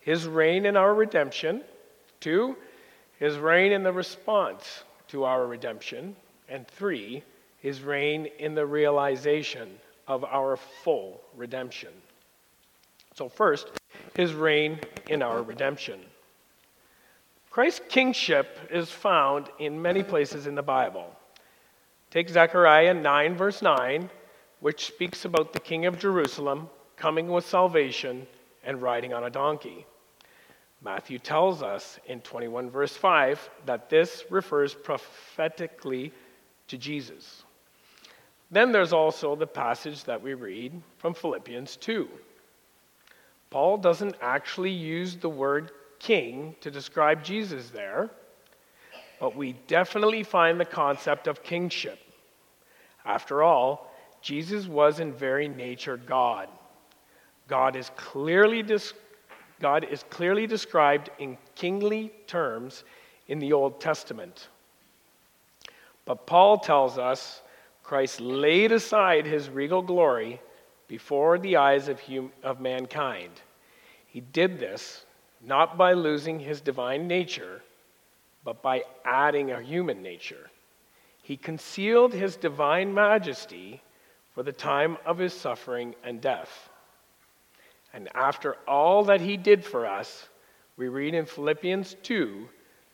his 0.00 0.26
reign 0.26 0.66
in 0.66 0.76
our 0.76 0.94
redemption, 0.94 1.62
two, 2.20 2.56
his 3.18 3.36
reign 3.36 3.72
in 3.72 3.82
the 3.82 3.92
response 3.92 4.84
to 5.08 5.24
our 5.24 5.46
redemption, 5.46 6.16
and 6.48 6.66
three, 6.66 7.22
his 7.58 7.82
reign 7.82 8.26
in 8.38 8.54
the 8.54 8.66
realization 8.66 9.70
of 10.08 10.24
our 10.24 10.56
full 10.56 11.20
redemption. 11.36 11.90
So, 13.14 13.28
first, 13.28 13.68
his 14.16 14.34
reign 14.34 14.80
in 15.08 15.22
our 15.22 15.42
redemption. 15.42 16.00
Christ's 17.50 17.82
kingship 17.88 18.58
is 18.70 18.90
found 18.90 19.48
in 19.60 19.80
many 19.80 20.02
places 20.02 20.46
in 20.46 20.54
the 20.54 20.62
Bible. 20.62 21.14
Take 22.14 22.28
Zechariah 22.28 22.94
9, 22.94 23.34
verse 23.34 23.60
9, 23.60 24.08
which 24.60 24.86
speaks 24.86 25.24
about 25.24 25.52
the 25.52 25.58
king 25.58 25.86
of 25.86 25.98
Jerusalem 25.98 26.70
coming 26.94 27.26
with 27.26 27.44
salvation 27.44 28.28
and 28.62 28.80
riding 28.80 29.12
on 29.12 29.24
a 29.24 29.30
donkey. 29.30 29.84
Matthew 30.80 31.18
tells 31.18 31.60
us 31.60 31.98
in 32.06 32.20
21, 32.20 32.70
verse 32.70 32.96
5, 32.96 33.50
that 33.66 33.90
this 33.90 34.22
refers 34.30 34.74
prophetically 34.74 36.12
to 36.68 36.78
Jesus. 36.78 37.42
Then 38.48 38.70
there's 38.70 38.92
also 38.92 39.34
the 39.34 39.48
passage 39.48 40.04
that 40.04 40.22
we 40.22 40.34
read 40.34 40.80
from 40.98 41.14
Philippians 41.14 41.74
2. 41.78 42.08
Paul 43.50 43.76
doesn't 43.76 44.14
actually 44.22 44.70
use 44.70 45.16
the 45.16 45.28
word 45.28 45.72
king 45.98 46.54
to 46.60 46.70
describe 46.70 47.24
Jesus 47.24 47.70
there, 47.70 48.08
but 49.18 49.34
we 49.34 49.54
definitely 49.66 50.22
find 50.22 50.60
the 50.60 50.64
concept 50.64 51.26
of 51.26 51.42
kingship. 51.42 51.98
After 53.04 53.42
all, 53.42 53.90
Jesus 54.20 54.66
was 54.66 55.00
in 55.00 55.12
very 55.12 55.48
nature 55.48 55.96
God. 55.96 56.48
God 57.46 57.76
is 57.76 57.90
clearly, 57.96 58.64
God 59.60 59.84
is 59.84 60.04
clearly 60.08 60.46
described 60.46 61.10
in 61.18 61.36
kingly 61.54 62.12
terms 62.26 62.84
in 63.28 63.38
the 63.38 63.52
Old 63.52 63.80
Testament. 63.80 64.48
But 66.06 66.26
Paul 66.26 66.58
tells 66.58 66.98
us 66.98 67.42
Christ 67.82 68.20
laid 68.20 68.72
aside 68.72 69.26
his 69.26 69.50
regal 69.50 69.82
glory 69.82 70.40
before 70.88 71.38
the 71.38 71.56
eyes 71.56 71.88
of, 71.88 72.00
hum- 72.00 72.32
of 72.42 72.60
mankind. 72.60 73.32
He 74.06 74.20
did 74.20 74.58
this 74.58 75.04
not 75.42 75.76
by 75.76 75.92
losing 75.92 76.40
his 76.40 76.60
divine 76.60 77.06
nature, 77.06 77.62
but 78.44 78.62
by 78.62 78.84
adding 79.04 79.50
a 79.50 79.60
human 79.60 80.02
nature. 80.02 80.50
He 81.24 81.38
concealed 81.38 82.12
his 82.12 82.36
divine 82.36 82.92
majesty 82.92 83.80
for 84.34 84.42
the 84.42 84.52
time 84.52 84.98
of 85.06 85.16
his 85.16 85.32
suffering 85.32 85.94
and 86.04 86.20
death. 86.20 86.68
And 87.94 88.10
after 88.14 88.56
all 88.68 89.04
that 89.04 89.22
he 89.22 89.38
did 89.38 89.64
for 89.64 89.86
us, 89.86 90.28
we 90.76 90.88
read 90.88 91.14
in 91.14 91.24
Philippians 91.24 91.96
2 92.02 92.46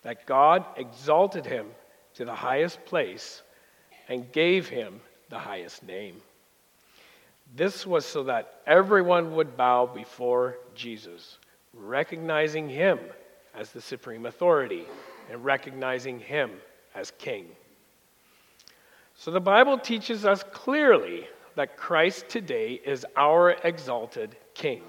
that 0.03 0.25
God 0.25 0.63
exalted 0.77 1.45
him 1.45 1.67
to 2.13 2.23
the 2.23 2.33
highest 2.33 2.85
place 2.85 3.43
and 4.07 4.31
gave 4.31 4.69
him 4.69 5.01
the 5.29 5.39
highest 5.39 5.83
name. 5.83 6.15
This 7.53 7.85
was 7.85 8.05
so 8.05 8.23
that 8.23 8.61
everyone 8.65 9.35
would 9.35 9.57
bow 9.57 9.87
before 9.87 10.55
Jesus, 10.73 11.37
recognizing 11.73 12.69
him 12.69 12.97
as 13.53 13.71
the 13.71 13.81
supreme 13.81 14.25
authority 14.25 14.85
and 15.29 15.43
recognizing 15.43 16.17
him 16.17 16.51
as 16.95 17.11
king. 17.17 17.47
So 19.21 19.29
the 19.29 19.39
Bible 19.39 19.77
teaches 19.77 20.25
us 20.25 20.43
clearly 20.51 21.27
that 21.53 21.77
Christ 21.77 22.27
today 22.27 22.81
is 22.83 23.05
our 23.15 23.51
exalted 23.51 24.35
king. 24.55 24.81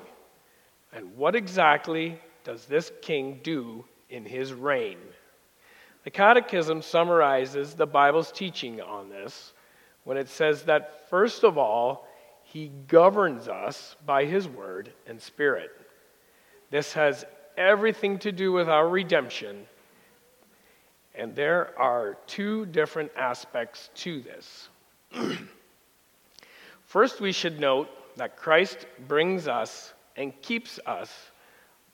And 0.91 1.15
what 1.19 1.37
exactly 1.37 2.19
does 2.43 2.65
this 2.65 2.91
king 3.03 3.41
do 3.43 3.85
in 4.09 4.25
his 4.25 4.55
reign? 4.55 4.97
The 6.05 6.11
Catechism 6.11 6.81
summarizes 6.81 7.75
the 7.75 7.85
Bible's 7.85 8.33
teaching 8.33 8.81
on 8.81 9.11
this 9.11 9.53
when 10.05 10.17
it 10.17 10.31
says 10.31 10.63
that, 10.63 11.11
first 11.11 11.45
of 11.45 11.59
all, 11.59 12.09
he 12.43 12.73
governs 12.89 13.49
us 13.49 13.97
by 14.07 14.25
his 14.25 14.49
word 14.49 14.95
and 15.07 15.21
spirit. 15.21 15.73
This 16.71 16.95
has 16.95 17.27
everything 17.59 18.19
to 18.21 18.33
do 18.33 18.51
with 18.51 18.71
our 18.71 18.89
redemption, 18.89 19.67
and 21.15 21.35
there 21.35 21.79
are 21.79 22.17
two 22.27 22.67
different 22.67 23.13
aspects 23.17 23.91
to 23.97 24.21
this. 24.21 24.69
First, 26.85 27.21
we 27.21 27.33
should 27.33 27.61
note 27.61 27.89
that 28.17 28.37
Christ 28.37 28.87
brings 29.09 29.49
us 29.49 29.93
and 30.17 30.41
keeps 30.43 30.79
us 30.87 31.31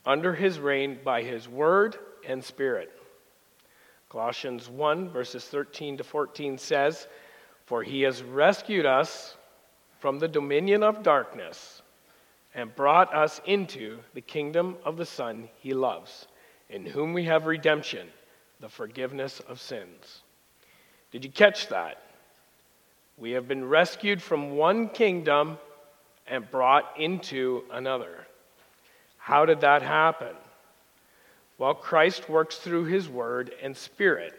under 0.05 0.33
his 0.33 0.59
reign 0.59 0.99
by 1.03 1.23
his 1.23 1.47
word 1.47 1.97
and 2.27 2.43
spirit. 2.43 2.91
Colossians 4.09 4.69
1, 4.69 5.09
verses 5.09 5.45
13 5.45 5.97
to 5.97 6.03
14 6.03 6.57
says, 6.57 7.07
For 7.65 7.83
he 7.83 8.01
has 8.01 8.23
rescued 8.23 8.85
us 8.85 9.37
from 9.99 10.19
the 10.19 10.27
dominion 10.27 10.81
of 10.81 11.03
darkness 11.03 11.81
and 12.55 12.75
brought 12.75 13.13
us 13.13 13.39
into 13.45 13.99
the 14.13 14.21
kingdom 14.21 14.77
of 14.83 14.97
the 14.97 15.05
Son 15.05 15.47
he 15.59 15.73
loves, 15.73 16.27
in 16.69 16.85
whom 16.85 17.13
we 17.13 17.25
have 17.25 17.45
redemption, 17.45 18.07
the 18.59 18.69
forgiveness 18.69 19.39
of 19.47 19.59
sins. 19.61 20.21
Did 21.11 21.23
you 21.23 21.31
catch 21.31 21.69
that? 21.69 22.01
We 23.17 23.31
have 23.31 23.47
been 23.47 23.65
rescued 23.67 24.21
from 24.21 24.51
one 24.51 24.89
kingdom 24.89 25.57
and 26.27 26.49
brought 26.49 26.99
into 26.99 27.63
another. 27.71 28.25
How 29.17 29.45
did 29.45 29.61
that 29.61 29.81
happen? 29.81 30.35
Well, 31.57 31.73
Christ 31.73 32.29
works 32.29 32.57
through 32.57 32.85
his 32.85 33.09
word 33.09 33.51
and 33.61 33.75
spirit. 33.75 34.33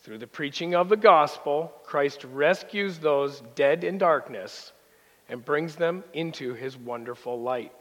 Through 0.00 0.18
the 0.18 0.26
preaching 0.26 0.74
of 0.74 0.88
the 0.88 0.96
gospel, 0.96 1.72
Christ 1.84 2.24
rescues 2.24 2.98
those 2.98 3.42
dead 3.54 3.84
in 3.84 3.98
darkness 3.98 4.72
and 5.28 5.44
brings 5.44 5.76
them 5.76 6.02
into 6.12 6.54
his 6.54 6.76
wonderful 6.76 7.40
light. 7.40 7.72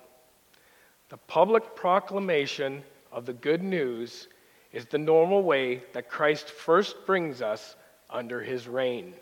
The 1.10 1.18
public 1.18 1.76
proclamation 1.76 2.84
of 3.12 3.26
the 3.26 3.34
good 3.34 3.64
news 3.64 4.28
is 4.74 4.86
the 4.86 4.98
normal 4.98 5.44
way 5.44 5.84
that 5.94 6.10
Christ 6.10 6.50
first 6.50 7.06
brings 7.06 7.42
us 7.42 7.76
under 8.10 8.42
his 8.42 8.68
reign. 8.68 9.14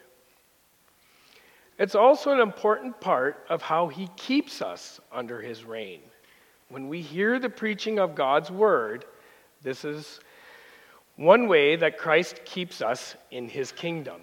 It's 1.77 1.96
also 1.96 2.32
an 2.34 2.39
important 2.39 3.00
part 3.00 3.46
of 3.50 3.62
how 3.62 3.88
he 3.88 4.10
keeps 4.18 4.62
us 4.62 5.00
under 5.12 5.41
his 5.41 5.63
reign. 5.63 6.01
When 6.68 6.89
we 6.89 7.01
hear 7.01 7.39
the 7.39 7.50
preaching 7.50 8.00
of 8.00 8.15
God's 8.15 8.51
word, 8.51 9.06
this 9.62 9.86
is 9.86 10.20
one 11.15 11.48
way 11.48 11.75
that 11.77 11.98
Christ 11.98 12.41
keeps 12.46 12.82
us 12.82 13.15
in 13.32 13.48
his 13.48 13.72
kingdom. 13.72 14.22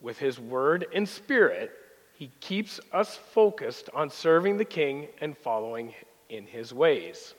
With 0.00 0.18
his 0.18 0.38
word 0.38 0.86
and 0.94 1.08
spirit, 1.08 1.72
he 2.14 2.30
keeps 2.40 2.80
us 2.92 3.16
focused 3.16 3.90
on 3.92 4.08
serving 4.08 4.56
the 4.56 4.64
king 4.64 5.08
and 5.20 5.36
following 5.36 5.94
in 6.28 6.46
his 6.46 6.72
ways. 6.72 7.34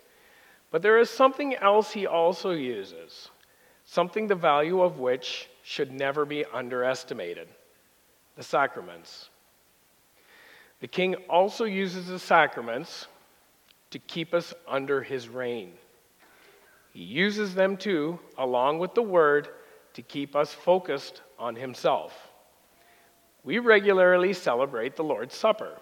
But 0.75 0.81
there 0.81 0.99
is 0.99 1.09
something 1.09 1.55
else 1.55 1.93
he 1.93 2.05
also 2.05 2.51
uses, 2.51 3.29
something 3.85 4.27
the 4.27 4.35
value 4.35 4.81
of 4.81 4.99
which 4.99 5.47
should 5.63 5.89
never 5.89 6.25
be 6.25 6.43
underestimated 6.43 7.47
the 8.35 8.43
sacraments. 8.43 9.29
The 10.81 10.89
king 10.89 11.15
also 11.29 11.63
uses 11.63 12.07
the 12.07 12.19
sacraments 12.19 13.07
to 13.91 13.99
keep 13.99 14.33
us 14.33 14.53
under 14.67 15.01
his 15.01 15.29
reign. 15.29 15.71
He 16.91 17.03
uses 17.03 17.55
them 17.55 17.77
too, 17.77 18.19
along 18.37 18.79
with 18.79 18.95
the 18.95 19.01
word, 19.01 19.47
to 19.93 20.01
keep 20.01 20.35
us 20.35 20.53
focused 20.53 21.21
on 21.39 21.55
himself. 21.55 22.27
We 23.45 23.59
regularly 23.59 24.33
celebrate 24.33 24.97
the 24.97 25.05
Lord's 25.05 25.35
Supper. 25.35 25.77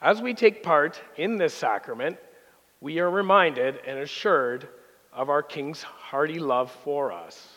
As 0.00 0.22
we 0.22 0.32
take 0.32 0.62
part 0.62 1.02
in 1.16 1.38
this 1.38 1.54
sacrament, 1.54 2.18
we 2.84 2.98
are 2.98 3.08
reminded 3.08 3.80
and 3.86 3.98
assured 3.98 4.68
of 5.10 5.30
our 5.30 5.42
King's 5.42 5.82
hearty 5.82 6.38
love 6.38 6.70
for 6.84 7.12
us. 7.12 7.48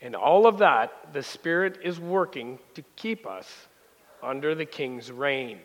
In 0.00 0.14
all 0.14 0.46
of 0.46 0.58
that, 0.58 1.14
the 1.14 1.22
Spirit 1.22 1.78
is 1.82 1.98
working 1.98 2.58
to 2.74 2.82
keep 2.94 3.26
us 3.26 3.68
under 4.22 4.54
the 4.54 4.66
King's 4.66 5.10
reign. 5.10 5.60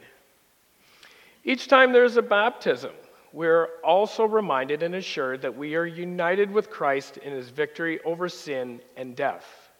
Each 1.44 1.68
time 1.68 1.92
there's 1.92 2.16
a 2.16 2.22
baptism, 2.22 2.94
we're 3.34 3.68
also 3.84 4.24
reminded 4.24 4.82
and 4.82 4.96
assured 4.96 5.42
that 5.42 5.58
we 5.58 5.76
are 5.76 5.86
united 5.86 6.50
with 6.50 6.70
Christ 6.70 7.18
in 7.18 7.34
his 7.34 7.50
victory 7.50 8.00
over 8.06 8.30
sin 8.30 8.80
and 8.96 9.14
death. 9.14 9.72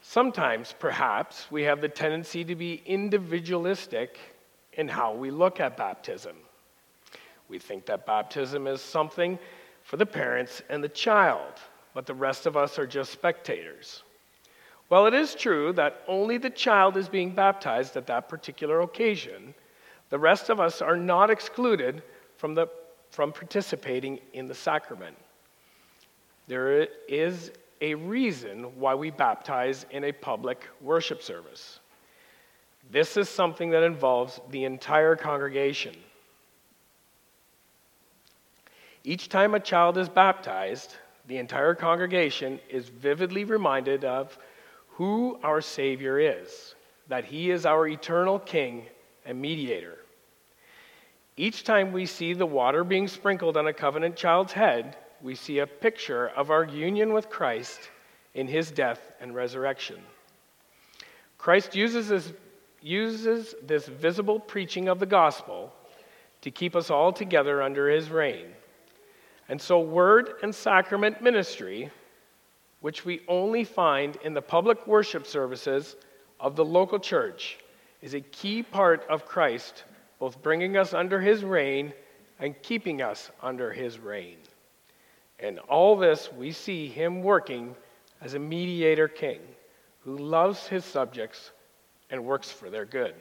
Sometimes, 0.00 0.74
perhaps, 0.78 1.50
we 1.50 1.64
have 1.64 1.82
the 1.82 1.88
tendency 1.90 2.44
to 2.44 2.54
be 2.54 2.80
individualistic 2.86 4.18
in 4.72 4.88
how 4.88 5.12
we 5.12 5.30
look 5.30 5.60
at 5.60 5.76
baptism. 5.76 6.36
We 7.54 7.60
think 7.60 7.86
that 7.86 8.04
baptism 8.04 8.66
is 8.66 8.80
something 8.80 9.38
for 9.84 9.96
the 9.96 10.04
parents 10.04 10.60
and 10.68 10.82
the 10.82 10.88
child, 10.88 11.52
but 11.94 12.04
the 12.04 12.12
rest 12.12 12.46
of 12.46 12.56
us 12.56 12.80
are 12.80 12.86
just 12.86 13.12
spectators. 13.12 14.02
Well, 14.90 15.06
it 15.06 15.14
is 15.14 15.36
true 15.36 15.72
that 15.74 16.02
only 16.08 16.36
the 16.36 16.50
child 16.50 16.96
is 16.96 17.08
being 17.08 17.30
baptized 17.30 17.96
at 17.96 18.08
that 18.08 18.28
particular 18.28 18.80
occasion. 18.80 19.54
The 20.10 20.18
rest 20.18 20.50
of 20.50 20.58
us 20.58 20.82
are 20.82 20.96
not 20.96 21.30
excluded 21.30 22.02
from, 22.38 22.56
the, 22.56 22.66
from 23.12 23.30
participating 23.30 24.18
in 24.32 24.48
the 24.48 24.54
sacrament. 24.54 25.16
There 26.48 26.88
is 27.06 27.52
a 27.80 27.94
reason 27.94 28.80
why 28.80 28.96
we 28.96 29.12
baptize 29.12 29.86
in 29.92 30.02
a 30.02 30.10
public 30.10 30.66
worship 30.80 31.22
service. 31.22 31.78
This 32.90 33.16
is 33.16 33.28
something 33.28 33.70
that 33.70 33.84
involves 33.84 34.40
the 34.50 34.64
entire 34.64 35.14
congregation. 35.14 35.94
Each 39.04 39.28
time 39.28 39.54
a 39.54 39.60
child 39.60 39.98
is 39.98 40.08
baptized, 40.08 40.96
the 41.26 41.36
entire 41.36 41.74
congregation 41.74 42.58
is 42.70 42.88
vividly 42.88 43.44
reminded 43.44 44.04
of 44.04 44.36
who 44.88 45.38
our 45.42 45.60
Savior 45.60 46.18
is, 46.18 46.74
that 47.08 47.26
He 47.26 47.50
is 47.50 47.66
our 47.66 47.86
eternal 47.86 48.38
King 48.38 48.86
and 49.26 49.40
mediator. 49.40 49.98
Each 51.36 51.64
time 51.64 51.92
we 51.92 52.06
see 52.06 52.32
the 52.32 52.46
water 52.46 52.82
being 52.82 53.08
sprinkled 53.08 53.56
on 53.56 53.66
a 53.66 53.72
covenant 53.72 54.16
child's 54.16 54.52
head, 54.52 54.96
we 55.20 55.34
see 55.34 55.58
a 55.58 55.66
picture 55.66 56.28
of 56.28 56.50
our 56.50 56.64
union 56.64 57.12
with 57.12 57.28
Christ 57.28 57.90
in 58.34 58.46
His 58.46 58.70
death 58.70 59.12
and 59.20 59.34
resurrection. 59.34 60.00
Christ 61.36 61.74
uses 61.74 62.08
this, 62.08 62.32
uses 62.80 63.54
this 63.62 63.86
visible 63.86 64.40
preaching 64.40 64.88
of 64.88 64.98
the 64.98 65.06
gospel 65.06 65.72
to 66.40 66.50
keep 66.50 66.74
us 66.74 66.90
all 66.90 67.12
together 67.12 67.62
under 67.62 67.90
His 67.90 68.10
reign. 68.10 68.46
And 69.48 69.60
so, 69.60 69.80
word 69.80 70.34
and 70.42 70.54
sacrament 70.54 71.22
ministry 71.22 71.90
which 72.84 73.06
we 73.06 73.22
only 73.28 73.64
find 73.64 74.16
in 74.16 74.34
the 74.34 74.42
public 74.42 74.86
worship 74.86 75.26
services 75.26 75.96
of 76.38 76.54
the 76.54 76.62
local 76.62 76.98
church, 76.98 77.56
is 78.02 78.12
a 78.12 78.20
key 78.20 78.62
part 78.62 79.02
of 79.08 79.24
Christ, 79.24 79.84
both 80.18 80.42
bringing 80.42 80.76
us 80.76 80.92
under 80.92 81.18
his 81.18 81.42
reign 81.42 81.94
and 82.38 82.54
keeping 82.60 83.00
us 83.00 83.30
under 83.42 83.72
his 83.72 83.98
reign. 83.98 84.36
In 85.38 85.60
all 85.60 85.96
this, 85.96 86.30
we 86.30 86.52
see 86.52 86.86
him 86.86 87.22
working 87.22 87.74
as 88.20 88.34
a 88.34 88.38
mediator 88.38 89.08
king 89.08 89.40
who 90.00 90.18
loves 90.18 90.66
his 90.66 90.84
subjects 90.84 91.52
and 92.10 92.22
works 92.22 92.50
for 92.50 92.68
their 92.68 92.84
good. 92.84 93.14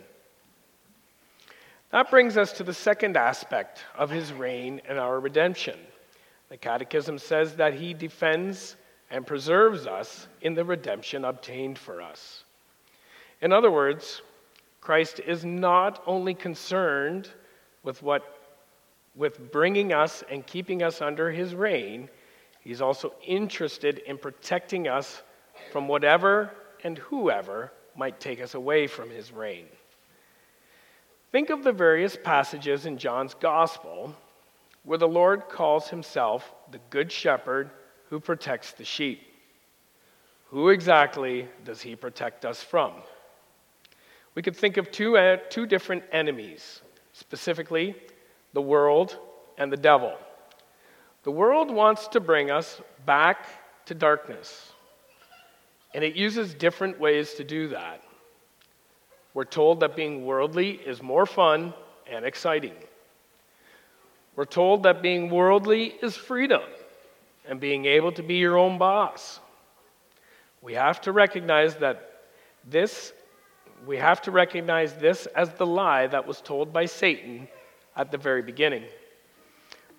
That 1.91 2.09
brings 2.09 2.35
us 2.35 2.51
to 2.57 2.65
the 2.65 2.73
second 2.73 3.15
aspect 3.15 3.85
of 3.97 4.09
his 4.09 4.33
reign 4.33 4.81
and 4.89 4.99
our 4.99 5.21
redemption. 5.21 5.79
The 6.53 6.57
Catechism 6.57 7.17
says 7.17 7.55
that 7.55 7.73
he 7.73 7.95
defends 7.95 8.75
and 9.09 9.25
preserves 9.25 9.87
us 9.87 10.27
in 10.41 10.53
the 10.53 10.63
redemption 10.63 11.25
obtained 11.25 11.79
for 11.79 11.99
us. 11.99 12.43
In 13.41 13.51
other 13.51 13.71
words, 13.71 14.21
Christ 14.79 15.19
is 15.25 15.43
not 15.43 16.03
only 16.05 16.35
concerned 16.35 17.27
with 17.81 18.03
what 18.03 18.37
with 19.15 19.51
bringing 19.51 19.93
us 19.93 20.23
and 20.29 20.45
keeping 20.45 20.83
us 20.83 21.01
under 21.01 21.31
his 21.31 21.55
reign, 21.55 22.07
he's 22.59 22.81
also 22.81 23.15
interested 23.25 23.97
in 24.05 24.19
protecting 24.19 24.87
us 24.87 25.23
from 25.71 25.87
whatever 25.87 26.51
and 26.83 26.99
whoever 26.99 27.71
might 27.95 28.19
take 28.19 28.39
us 28.39 28.53
away 28.53 28.85
from 28.85 29.09
his 29.09 29.31
reign. 29.31 29.65
Think 31.31 31.49
of 31.49 31.63
the 31.63 31.71
various 31.73 32.15
passages 32.15 32.85
in 32.85 32.99
John's 32.99 33.33
gospel 33.33 34.15
where 34.83 34.97
the 34.97 35.07
Lord 35.07 35.47
calls 35.49 35.89
himself 35.89 36.53
the 36.71 36.79
good 36.89 37.11
shepherd 37.11 37.69
who 38.09 38.19
protects 38.19 38.73
the 38.73 38.83
sheep. 38.83 39.21
Who 40.49 40.69
exactly 40.69 41.47
does 41.65 41.81
he 41.81 41.95
protect 41.95 42.45
us 42.45 42.61
from? 42.61 42.93
We 44.35 44.41
could 44.41 44.55
think 44.55 44.77
of 44.77 44.91
two, 44.91 45.17
uh, 45.17 45.37
two 45.49 45.65
different 45.65 46.03
enemies, 46.11 46.81
specifically 47.13 47.95
the 48.53 48.61
world 48.61 49.17
and 49.57 49.71
the 49.71 49.77
devil. 49.77 50.15
The 51.23 51.31
world 51.31 51.71
wants 51.71 52.07
to 52.09 52.19
bring 52.19 52.51
us 52.51 52.81
back 53.05 53.47
to 53.85 53.93
darkness, 53.93 54.73
and 55.93 56.03
it 56.03 56.15
uses 56.15 56.53
different 56.53 56.99
ways 56.99 57.33
to 57.35 57.43
do 57.43 57.69
that. 57.69 58.03
We're 59.33 59.45
told 59.45 59.79
that 59.79 59.95
being 59.95 60.25
worldly 60.25 60.71
is 60.71 61.01
more 61.01 61.25
fun 61.25 61.73
and 62.11 62.25
exciting. 62.25 62.75
We're 64.35 64.45
told 64.45 64.83
that 64.83 65.01
being 65.01 65.29
worldly 65.29 65.95
is 66.01 66.15
freedom 66.15 66.61
and 67.47 67.59
being 67.59 67.85
able 67.85 68.11
to 68.13 68.23
be 68.23 68.35
your 68.35 68.57
own 68.57 68.77
boss. 68.77 69.39
We 70.61 70.73
have 70.73 71.01
to 71.01 71.11
recognize 71.11 71.75
that 71.77 72.21
this 72.65 73.13
we 73.85 73.97
have 73.97 74.21
to 74.21 74.31
recognize 74.31 74.93
this 74.93 75.25
as 75.35 75.49
the 75.53 75.65
lie 75.65 76.07
that 76.07 76.25
was 76.25 76.39
told 76.39 76.71
by 76.71 76.85
Satan 76.85 77.49
at 77.97 78.11
the 78.11 78.17
very 78.17 78.41
beginning. 78.41 78.85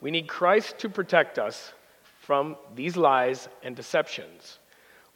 We 0.01 0.11
need 0.11 0.27
Christ 0.27 0.79
to 0.79 0.89
protect 0.89 1.39
us 1.39 1.75
from 2.21 2.57
these 2.75 2.97
lies 2.97 3.49
and 3.63 3.77
deceptions. 3.77 4.59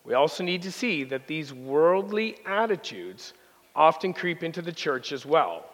We 0.05 0.15
also 0.15 0.45
need 0.45 0.63
to 0.63 0.73
see 0.73 1.05
that 1.05 1.27
these 1.27 1.53
worldly 1.53 2.37
attitudes 2.45 3.33
often 3.75 4.13
creep 4.13 4.43
into 4.43 4.61
the 4.61 4.73
church 4.73 5.13
as 5.13 5.25
well. 5.25 5.65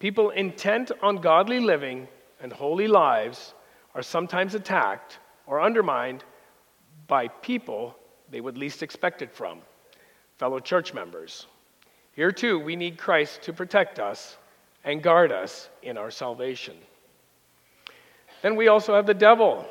People 0.00 0.30
intent 0.30 0.90
on 1.02 1.16
godly 1.16 1.60
living 1.60 2.08
and 2.40 2.52
holy 2.52 2.88
lives 2.88 3.54
are 3.94 4.02
sometimes 4.02 4.54
attacked 4.54 5.18
or 5.46 5.60
undermined 5.60 6.24
by 7.06 7.28
people 7.28 7.96
they 8.30 8.40
would 8.40 8.56
least 8.56 8.82
expect 8.82 9.22
it 9.22 9.32
from 9.32 9.60
fellow 10.38 10.58
church 10.58 10.94
members. 10.94 11.46
Here, 12.12 12.32
too, 12.32 12.58
we 12.58 12.76
need 12.76 12.98
Christ 12.98 13.42
to 13.42 13.52
protect 13.52 13.98
us 13.98 14.36
and 14.84 15.02
guard 15.02 15.32
us 15.32 15.68
in 15.82 15.98
our 15.98 16.10
salvation. 16.10 16.76
Then 18.42 18.56
we 18.56 18.68
also 18.68 18.94
have 18.94 19.06
the 19.06 19.14
devil. 19.14 19.66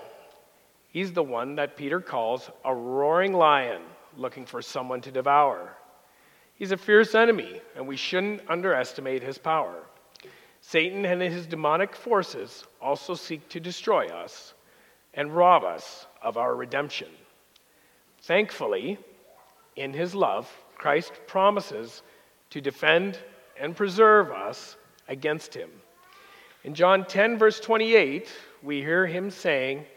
He's 0.89 1.11
the 1.11 1.23
one 1.23 1.55
that 1.55 1.75
Peter 1.75 1.99
calls 1.99 2.49
a 2.63 2.73
roaring 2.73 3.33
lion 3.33 3.81
looking 4.15 4.45
for 4.45 4.61
someone 4.61 5.01
to 5.01 5.11
devour. 5.11 5.75
He's 6.55 6.71
a 6.71 6.77
fierce 6.77 7.15
enemy, 7.15 7.61
and 7.75 7.87
we 7.87 7.95
shouldn't 7.95 8.41
underestimate 8.49 9.23
his 9.23 9.37
power. 9.37 9.83
Satan 10.69 11.03
and 11.03 11.19
his 11.19 11.47
demonic 11.47 11.95
forces 11.95 12.63
also 12.79 13.15
seek 13.15 13.49
to 13.49 13.59
destroy 13.59 14.05
us 14.05 14.53
and 15.15 15.35
rob 15.35 15.63
us 15.63 16.05
of 16.21 16.37
our 16.37 16.55
redemption. 16.55 17.07
Thankfully, 18.21 18.99
in 19.75 19.93
his 19.93 20.13
love, 20.13 20.47
Christ 20.75 21.11
promises 21.25 22.03
to 22.51 22.61
defend 22.61 23.17
and 23.59 23.75
preserve 23.75 24.29
us 24.29 24.77
against 25.07 25.55
him. 25.55 25.71
In 26.63 26.75
John 26.75 27.03
10, 27.03 27.39
verse 27.39 27.59
28, 27.59 28.31
we 28.61 28.81
hear 28.81 29.07
him 29.07 29.31
saying, 29.31 29.87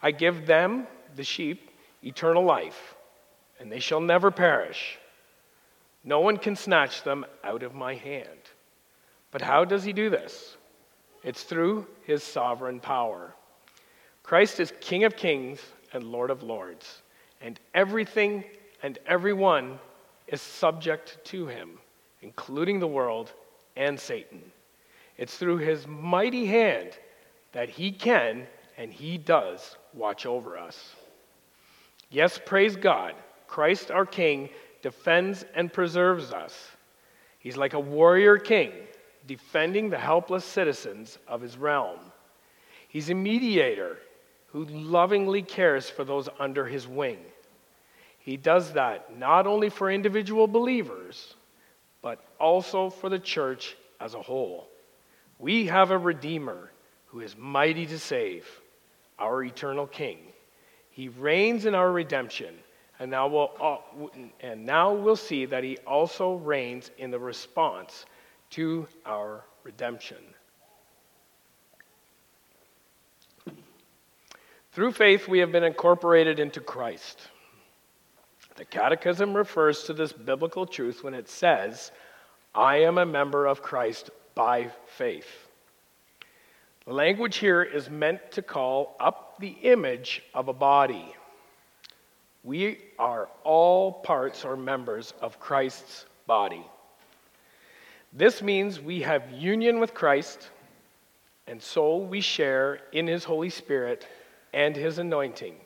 I 0.00 0.10
give 0.10 0.46
them, 0.46 0.86
the 1.16 1.22
sheep, 1.24 1.70
eternal 2.02 2.44
life, 2.44 2.94
and 3.60 3.70
they 3.70 3.78
shall 3.78 4.00
never 4.00 4.30
perish. 4.30 4.98
No 6.02 6.20
one 6.20 6.38
can 6.38 6.56
snatch 6.56 7.02
them 7.02 7.26
out 7.44 7.62
of 7.62 7.74
my 7.74 7.94
hand. 7.94 8.40
But 9.34 9.42
how 9.42 9.64
does 9.64 9.82
he 9.82 9.92
do 9.92 10.10
this? 10.10 10.56
It's 11.24 11.42
through 11.42 11.88
his 12.04 12.22
sovereign 12.22 12.78
power. 12.78 13.34
Christ 14.22 14.60
is 14.60 14.72
King 14.80 15.02
of 15.02 15.16
kings 15.16 15.58
and 15.92 16.04
Lord 16.04 16.30
of 16.30 16.44
lords, 16.44 17.02
and 17.40 17.58
everything 17.74 18.44
and 18.84 18.96
everyone 19.08 19.80
is 20.28 20.40
subject 20.40 21.18
to 21.24 21.48
him, 21.48 21.80
including 22.22 22.78
the 22.78 22.86
world 22.86 23.32
and 23.74 23.98
Satan. 23.98 24.40
It's 25.18 25.36
through 25.36 25.56
his 25.56 25.84
mighty 25.88 26.46
hand 26.46 26.90
that 27.50 27.68
he 27.68 27.90
can 27.90 28.46
and 28.78 28.92
he 28.92 29.18
does 29.18 29.74
watch 29.94 30.26
over 30.26 30.56
us. 30.56 30.94
Yes, 32.08 32.38
praise 32.46 32.76
God. 32.76 33.16
Christ 33.48 33.90
our 33.90 34.06
King 34.06 34.48
defends 34.80 35.44
and 35.56 35.72
preserves 35.72 36.32
us. 36.32 36.70
He's 37.40 37.56
like 37.56 37.74
a 37.74 37.80
warrior 37.80 38.38
king 38.38 38.70
defending 39.26 39.90
the 39.90 39.98
helpless 39.98 40.44
citizens 40.44 41.18
of 41.26 41.40
his 41.40 41.56
realm. 41.56 41.98
He's 42.88 43.10
a 43.10 43.14
mediator 43.14 43.98
who 44.48 44.64
lovingly 44.66 45.42
cares 45.42 45.90
for 45.90 46.04
those 46.04 46.28
under 46.38 46.66
his 46.66 46.86
wing. 46.86 47.18
He 48.18 48.36
does 48.36 48.72
that 48.72 49.18
not 49.18 49.46
only 49.46 49.68
for 49.68 49.90
individual 49.90 50.46
believers, 50.46 51.34
but 52.02 52.24
also 52.38 52.90
for 52.90 53.08
the 53.08 53.18
church 53.18 53.76
as 54.00 54.14
a 54.14 54.22
whole. 54.22 54.68
We 55.38 55.66
have 55.66 55.90
a 55.90 55.98
Redeemer 55.98 56.70
who 57.06 57.20
is 57.20 57.36
mighty 57.36 57.86
to 57.86 57.98
save, 57.98 58.46
our 59.18 59.42
eternal 59.42 59.86
King. 59.86 60.18
He 60.90 61.08
reigns 61.08 61.66
in 61.66 61.74
our 61.74 61.90
redemption, 61.90 62.54
and 62.98 63.10
now 63.10 63.26
we'll, 63.26 63.82
and 64.40 64.64
now 64.64 64.92
we'll 64.92 65.16
see 65.16 65.46
that 65.46 65.64
he 65.64 65.78
also 65.86 66.34
reigns 66.34 66.90
in 66.98 67.10
the 67.10 67.18
response 67.18 68.06
to 68.50 68.86
our 69.04 69.44
redemption. 69.62 70.18
Through 74.72 74.92
faith, 74.92 75.28
we 75.28 75.38
have 75.38 75.52
been 75.52 75.62
incorporated 75.62 76.40
into 76.40 76.60
Christ. 76.60 77.20
The 78.56 78.64
Catechism 78.64 79.34
refers 79.34 79.84
to 79.84 79.92
this 79.92 80.12
biblical 80.12 80.66
truth 80.66 81.04
when 81.04 81.14
it 81.14 81.28
says, 81.28 81.92
I 82.54 82.78
am 82.78 82.98
a 82.98 83.06
member 83.06 83.46
of 83.46 83.62
Christ 83.62 84.10
by 84.34 84.70
faith. 84.86 85.48
The 86.86 86.92
language 86.92 87.36
here 87.36 87.62
is 87.62 87.88
meant 87.88 88.32
to 88.32 88.42
call 88.42 88.96
up 89.00 89.38
the 89.38 89.56
image 89.62 90.22
of 90.34 90.48
a 90.48 90.52
body. 90.52 91.14
We 92.42 92.78
are 92.98 93.28
all 93.42 93.92
parts 93.92 94.44
or 94.44 94.56
members 94.56 95.14
of 95.20 95.40
Christ's 95.40 96.04
body. 96.26 96.64
This 98.16 98.42
means 98.42 98.80
we 98.80 99.02
have 99.02 99.32
union 99.32 99.80
with 99.80 99.92
Christ, 99.92 100.50
and 101.48 101.60
so 101.60 101.96
we 101.96 102.20
share 102.20 102.78
in 102.92 103.08
his 103.08 103.24
Holy 103.24 103.50
Spirit 103.50 104.06
and 104.52 104.76
his 104.76 105.00
anointing. 105.00 105.56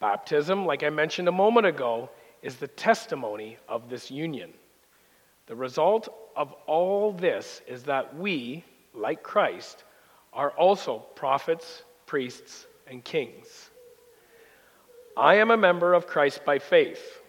Baptism, 0.00 0.64
like 0.64 0.82
I 0.82 0.88
mentioned 0.88 1.28
a 1.28 1.32
moment 1.32 1.66
ago, 1.66 2.08
is 2.40 2.56
the 2.56 2.66
testimony 2.66 3.58
of 3.68 3.90
this 3.90 4.10
union. 4.10 4.54
The 5.48 5.54
result 5.54 6.08
of 6.34 6.52
all 6.66 7.12
this 7.12 7.60
is 7.68 7.82
that 7.82 8.16
we, 8.16 8.64
like 8.94 9.22
Christ, 9.22 9.84
are 10.32 10.52
also 10.52 11.00
prophets, 11.14 11.82
priests, 12.06 12.66
and 12.86 13.04
kings. 13.04 13.68
I 15.14 15.34
am 15.34 15.50
a 15.50 15.58
member 15.58 15.92
of 15.92 16.06
Christ 16.06 16.42
by 16.46 16.58
faith. 16.58 17.19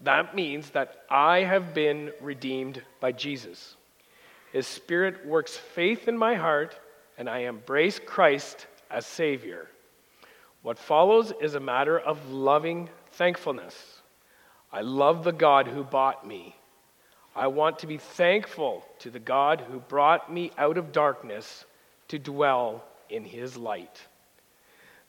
That 0.00 0.34
means 0.34 0.70
that 0.70 1.04
I 1.10 1.40
have 1.40 1.74
been 1.74 2.12
redeemed 2.20 2.82
by 3.00 3.12
Jesus. 3.12 3.76
His 4.52 4.66
Spirit 4.66 5.26
works 5.26 5.56
faith 5.56 6.08
in 6.08 6.16
my 6.16 6.34
heart, 6.34 6.78
and 7.18 7.28
I 7.28 7.40
embrace 7.40 7.98
Christ 7.98 8.66
as 8.90 9.06
Savior. 9.06 9.68
What 10.62 10.78
follows 10.78 11.32
is 11.40 11.54
a 11.54 11.60
matter 11.60 11.98
of 11.98 12.30
loving 12.30 12.90
thankfulness. 13.12 14.02
I 14.72 14.82
love 14.82 15.24
the 15.24 15.32
God 15.32 15.68
who 15.68 15.84
bought 15.84 16.26
me. 16.26 16.56
I 17.34 17.46
want 17.48 17.78
to 17.80 17.86
be 17.86 17.98
thankful 17.98 18.84
to 19.00 19.10
the 19.10 19.18
God 19.18 19.60
who 19.60 19.78
brought 19.78 20.32
me 20.32 20.52
out 20.58 20.78
of 20.78 20.92
darkness 20.92 21.64
to 22.08 22.18
dwell 22.18 22.84
in 23.08 23.24
his 23.24 23.56
light. 23.56 24.00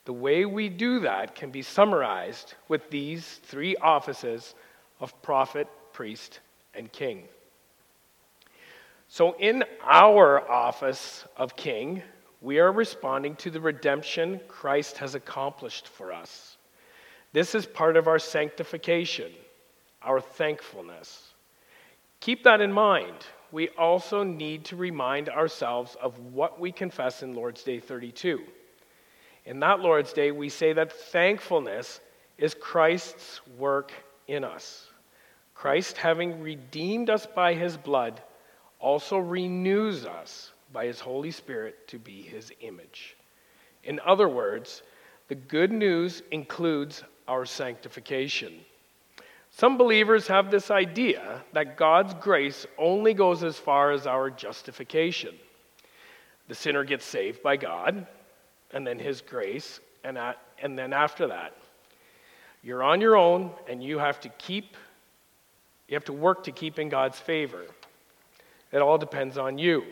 The 0.05 0.13
way 0.13 0.45
we 0.45 0.69
do 0.69 1.01
that 1.01 1.35
can 1.35 1.51
be 1.51 1.61
summarized 1.61 2.53
with 2.67 2.89
these 2.89 3.39
three 3.43 3.75
offices 3.77 4.55
of 4.99 5.21
prophet, 5.21 5.67
priest, 5.93 6.39
and 6.73 6.91
king. 6.91 7.23
So, 9.07 9.35
in 9.39 9.63
our 9.83 10.49
office 10.49 11.25
of 11.37 11.55
king, 11.55 12.03
we 12.41 12.59
are 12.59 12.71
responding 12.71 13.35
to 13.37 13.49
the 13.49 13.61
redemption 13.61 14.41
Christ 14.47 14.97
has 14.97 15.15
accomplished 15.15 15.87
for 15.87 16.11
us. 16.11 16.57
This 17.33 17.55
is 17.55 17.65
part 17.65 17.97
of 17.97 18.07
our 18.07 18.19
sanctification, 18.19 19.31
our 20.01 20.19
thankfulness. 20.19 21.33
Keep 22.19 22.43
that 22.43 22.61
in 22.61 22.71
mind. 22.71 23.15
We 23.51 23.69
also 23.69 24.23
need 24.23 24.65
to 24.65 24.75
remind 24.75 25.29
ourselves 25.29 25.95
of 26.01 26.19
what 26.19 26.59
we 26.59 26.71
confess 26.71 27.23
in 27.23 27.33
Lord's 27.33 27.63
Day 27.63 27.79
32. 27.79 28.41
In 29.45 29.61
that 29.61 29.79
Lord's 29.79 30.11
Day, 30.11 30.31
we 30.31 30.49
say 30.49 30.73
that 30.73 30.91
thankfulness 30.91 32.01
is 32.37 32.53
Christ's 32.53 33.39
work 33.57 33.93
in 34.27 34.43
us. 34.43 34.87
Christ, 35.55 35.97
having 35.97 36.41
redeemed 36.41 37.09
us 37.09 37.25
by 37.25 37.53
his 37.53 37.77
blood, 37.77 38.21
also 38.79 39.17
renews 39.17 40.05
us 40.05 40.51
by 40.71 40.85
his 40.85 40.99
Holy 40.99 41.31
Spirit 41.31 41.87
to 41.87 41.97
be 41.97 42.21
his 42.21 42.51
image. 42.61 43.15
In 43.83 43.99
other 44.05 44.27
words, 44.27 44.83
the 45.27 45.35
good 45.35 45.71
news 45.71 46.21
includes 46.31 47.03
our 47.27 47.45
sanctification. 47.45 48.53
Some 49.49 49.77
believers 49.77 50.27
have 50.27 50.51
this 50.51 50.69
idea 50.69 51.43
that 51.53 51.77
God's 51.77 52.13
grace 52.13 52.67
only 52.77 53.13
goes 53.13 53.43
as 53.43 53.57
far 53.57 53.91
as 53.91 54.05
our 54.05 54.29
justification. 54.29 55.35
The 56.47 56.55
sinner 56.55 56.83
gets 56.83 57.05
saved 57.05 57.41
by 57.41 57.57
God, 57.57 58.05
and 58.71 58.85
then 58.85 58.99
his 58.99 59.21
grace, 59.21 59.79
and, 60.03 60.17
and 60.61 60.77
then 60.77 60.93
after 60.93 61.27
that, 61.27 61.56
you're 62.63 62.83
on 62.83 63.01
your 63.01 63.15
own 63.15 63.51
and 63.67 63.83
you 63.83 63.97
have 63.97 64.19
to 64.21 64.29
keep, 64.29 64.75
you 65.87 65.95
have 65.95 66.05
to 66.05 66.13
work 66.13 66.43
to 66.43 66.51
keep 66.51 66.79
in 66.79 66.89
God's 66.89 67.19
favor. 67.19 67.65
It 68.71 68.81
all 68.81 68.97
depends 68.97 69.37
on 69.37 69.57
you. 69.57 69.83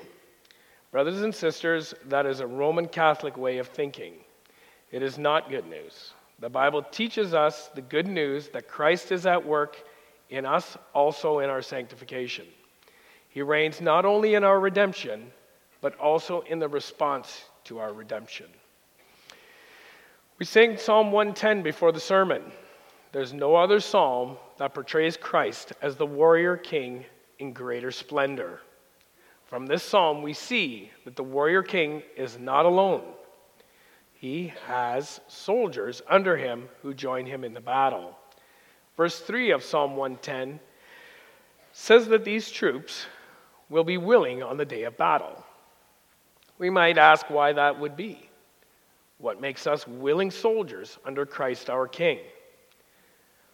Brothers 0.91 1.21
and 1.21 1.33
sisters, 1.33 1.93
that 2.05 2.25
is 2.25 2.39
a 2.39 2.47
Roman 2.47 2.87
Catholic 2.87 3.37
way 3.37 3.57
of 3.57 3.67
thinking. 3.67 4.13
It 4.91 5.03
is 5.03 5.17
not 5.17 5.49
good 5.49 5.67
news. 5.67 6.13
The 6.39 6.49
Bible 6.49 6.83
teaches 6.83 7.33
us 7.33 7.69
the 7.75 7.81
good 7.81 8.07
news 8.07 8.49
that 8.49 8.67
Christ 8.67 9.11
is 9.11 9.25
at 9.25 9.45
work 9.45 9.77
in 10.29 10.45
us, 10.45 10.77
also 10.93 11.39
in 11.39 11.49
our 11.49 11.61
sanctification. 11.61 12.45
He 13.29 13.41
reigns 13.41 13.81
not 13.81 14.05
only 14.05 14.35
in 14.35 14.43
our 14.43 14.59
redemption, 14.59 15.31
but 15.81 15.97
also 15.99 16.41
in 16.41 16.59
the 16.59 16.67
response 16.67 17.43
to 17.65 17.79
our 17.79 17.93
redemption. 17.93 18.47
We 20.37 20.45
sang 20.45 20.77
Psalm 20.77 21.13
110 21.13 21.63
before 21.63 21.93
the 21.93 21.99
sermon. 21.99 22.43
There's 23.13 23.31
no 23.31 23.55
other 23.55 23.79
psalm 23.79 24.35
that 24.57 24.73
portrays 24.73 25.15
Christ 25.15 25.71
as 25.81 25.95
the 25.95 26.05
warrior 26.05 26.57
king 26.57 27.05
in 27.39 27.53
greater 27.53 27.89
splendor. 27.89 28.59
From 29.45 29.65
this 29.65 29.81
psalm, 29.81 30.21
we 30.21 30.33
see 30.33 30.91
that 31.05 31.15
the 31.15 31.23
warrior 31.23 31.63
king 31.63 32.03
is 32.17 32.37
not 32.37 32.65
alone. 32.65 33.03
He 34.13 34.51
has 34.67 35.21
soldiers 35.29 36.01
under 36.09 36.35
him 36.35 36.67
who 36.81 36.93
join 36.93 37.25
him 37.25 37.45
in 37.45 37.53
the 37.53 37.61
battle. 37.61 38.17
Verse 38.97 39.19
3 39.21 39.51
of 39.51 39.63
Psalm 39.63 39.95
110 39.95 40.59
says 41.71 42.07
that 42.07 42.25
these 42.25 42.51
troops 42.51 43.05
will 43.69 43.85
be 43.85 43.97
willing 43.97 44.43
on 44.43 44.57
the 44.57 44.65
day 44.65 44.83
of 44.83 44.97
battle. 44.97 45.45
We 46.57 46.69
might 46.69 46.97
ask 46.97 47.29
why 47.29 47.53
that 47.53 47.79
would 47.79 47.95
be. 47.95 48.29
What 49.17 49.41
makes 49.41 49.65
us 49.65 49.87
willing 49.87 50.31
soldiers 50.31 50.97
under 51.05 51.25
Christ 51.25 51.69
our 51.69 51.87
King? 51.87 52.19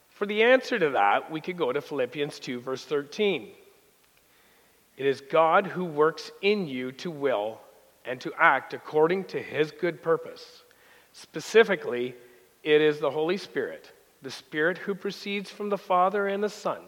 For 0.09 0.25
the 0.25 0.43
answer 0.43 0.77
to 0.77 0.89
that, 0.91 1.31
we 1.31 1.41
could 1.41 1.57
go 1.57 1.71
to 1.71 1.81
Philippians 1.81 2.39
2, 2.39 2.59
verse 2.59 2.85
13. 2.85 3.49
It 4.97 5.05
is 5.05 5.21
God 5.21 5.65
who 5.65 5.85
works 5.85 6.31
in 6.41 6.67
you 6.67 6.91
to 6.93 7.09
will 7.09 7.59
and 8.05 8.19
to 8.21 8.33
act 8.37 8.73
according 8.73 9.25
to 9.25 9.41
his 9.41 9.71
good 9.71 10.01
purpose. 10.01 10.63
Specifically, 11.13 12.15
it 12.63 12.81
is 12.81 12.99
the 12.99 13.09
Holy 13.09 13.37
Spirit, 13.37 13.91
the 14.21 14.31
Spirit 14.31 14.77
who 14.77 14.93
proceeds 14.93 15.49
from 15.49 15.69
the 15.69 15.77
Father 15.77 16.27
and 16.27 16.43
the 16.43 16.49
Son, 16.49 16.81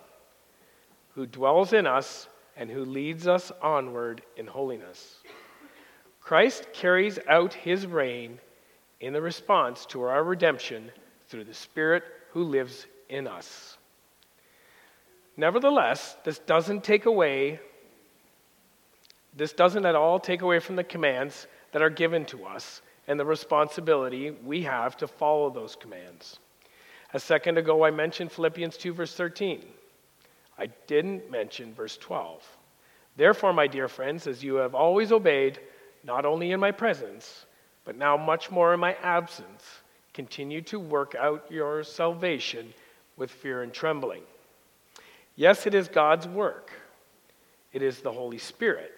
who 1.15 1.25
dwells 1.25 1.73
in 1.73 1.87
us 1.87 2.27
and 2.55 2.69
who 2.69 2.85
leads 2.85 3.27
us 3.27 3.51
onward 3.61 4.21
in 4.37 4.45
holiness. 4.45 5.17
Christ 6.21 6.67
carries 6.73 7.19
out 7.27 7.53
his 7.53 7.85
reign 7.87 8.39
in 9.03 9.11
the 9.11 9.21
response 9.21 9.85
to 9.87 10.01
our 10.03 10.23
redemption 10.23 10.89
through 11.27 11.43
the 11.43 11.53
Spirit 11.53 12.03
who 12.31 12.43
lives 12.43 12.87
in 13.09 13.27
us. 13.27 13.77
Nevertheless, 15.35 16.15
this 16.23 16.39
doesn't 16.39 16.83
take 16.83 17.05
away 17.05 17.59
This 19.35 19.53
doesn't 19.53 19.85
at 19.85 19.95
all 19.95 20.19
take 20.19 20.41
away 20.43 20.59
from 20.59 20.75
the 20.75 20.83
commands 20.83 21.47
that 21.71 21.81
are 21.81 21.89
given 21.89 22.23
to 22.25 22.45
us 22.45 22.81
and 23.07 23.19
the 23.19 23.25
responsibility 23.25 24.31
we 24.31 24.61
have 24.61 24.95
to 24.97 25.07
follow 25.07 25.49
those 25.49 25.75
commands. 25.75 26.39
A 27.13 27.19
second 27.19 27.57
ago, 27.57 27.83
I 27.83 27.91
mentioned 27.91 28.31
Philippians 28.31 28.77
2, 28.77 28.93
verse 28.93 29.15
13. 29.15 29.65
I 30.57 30.67
didn't 30.87 31.31
mention 31.31 31.73
verse 31.73 31.97
12. 31.97 32.43
Therefore, 33.17 33.53
my 33.53 33.67
dear 33.67 33.87
friends, 33.87 34.27
as 34.27 34.43
you 34.43 34.55
have 34.55 34.75
always 34.75 35.11
obeyed, 35.11 35.59
not 36.03 36.25
only 36.25 36.51
in 36.51 36.59
my 36.59 36.71
presence, 36.71 37.45
but 37.85 37.97
now 37.97 38.17
much 38.17 38.49
more 38.51 38.73
in 38.73 38.79
my 38.79 38.93
absence, 39.01 39.63
continue 40.13 40.61
to 40.61 40.79
work 40.79 41.15
out 41.15 41.45
your 41.49 41.83
salvation 41.83 42.73
with 43.17 43.31
fear 43.31 43.63
and 43.63 43.73
trembling. 43.73 44.21
Yes, 45.35 45.65
it 45.65 45.73
is 45.73 45.87
God's 45.87 46.27
work, 46.27 46.71
it 47.71 47.81
is 47.81 47.99
the 47.99 48.11
Holy 48.11 48.37
Spirit, 48.37 48.91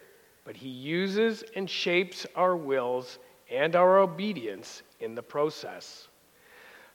but 0.43 0.55
He 0.55 0.69
uses 0.69 1.43
and 1.55 1.69
shapes 1.69 2.25
our 2.35 2.55
wills 2.55 3.19
and 3.49 3.75
our 3.75 3.99
obedience 3.99 4.83
in 4.99 5.15
the 5.15 5.23
process. 5.23 6.07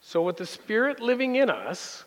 So, 0.00 0.22
with 0.22 0.36
the 0.36 0.46
Spirit 0.46 1.00
living 1.00 1.36
in 1.36 1.50
us, 1.50 2.04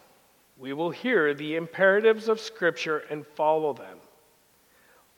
we 0.57 0.73
will 0.73 0.91
hear 0.91 1.33
the 1.33 1.55
imperatives 1.55 2.27
of 2.27 2.39
Scripture 2.39 3.03
and 3.09 3.25
follow 3.25 3.73
them. 3.73 3.97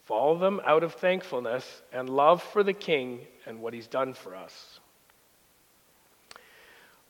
Follow 0.04 0.38
them 0.38 0.60
out 0.64 0.82
of 0.82 0.94
thankfulness 0.94 1.82
and 1.92 2.08
love 2.08 2.42
for 2.42 2.62
the 2.62 2.72
King 2.72 3.20
and 3.46 3.60
what 3.60 3.74
He's 3.74 3.86
done 3.86 4.14
for 4.14 4.34
us. 4.34 4.80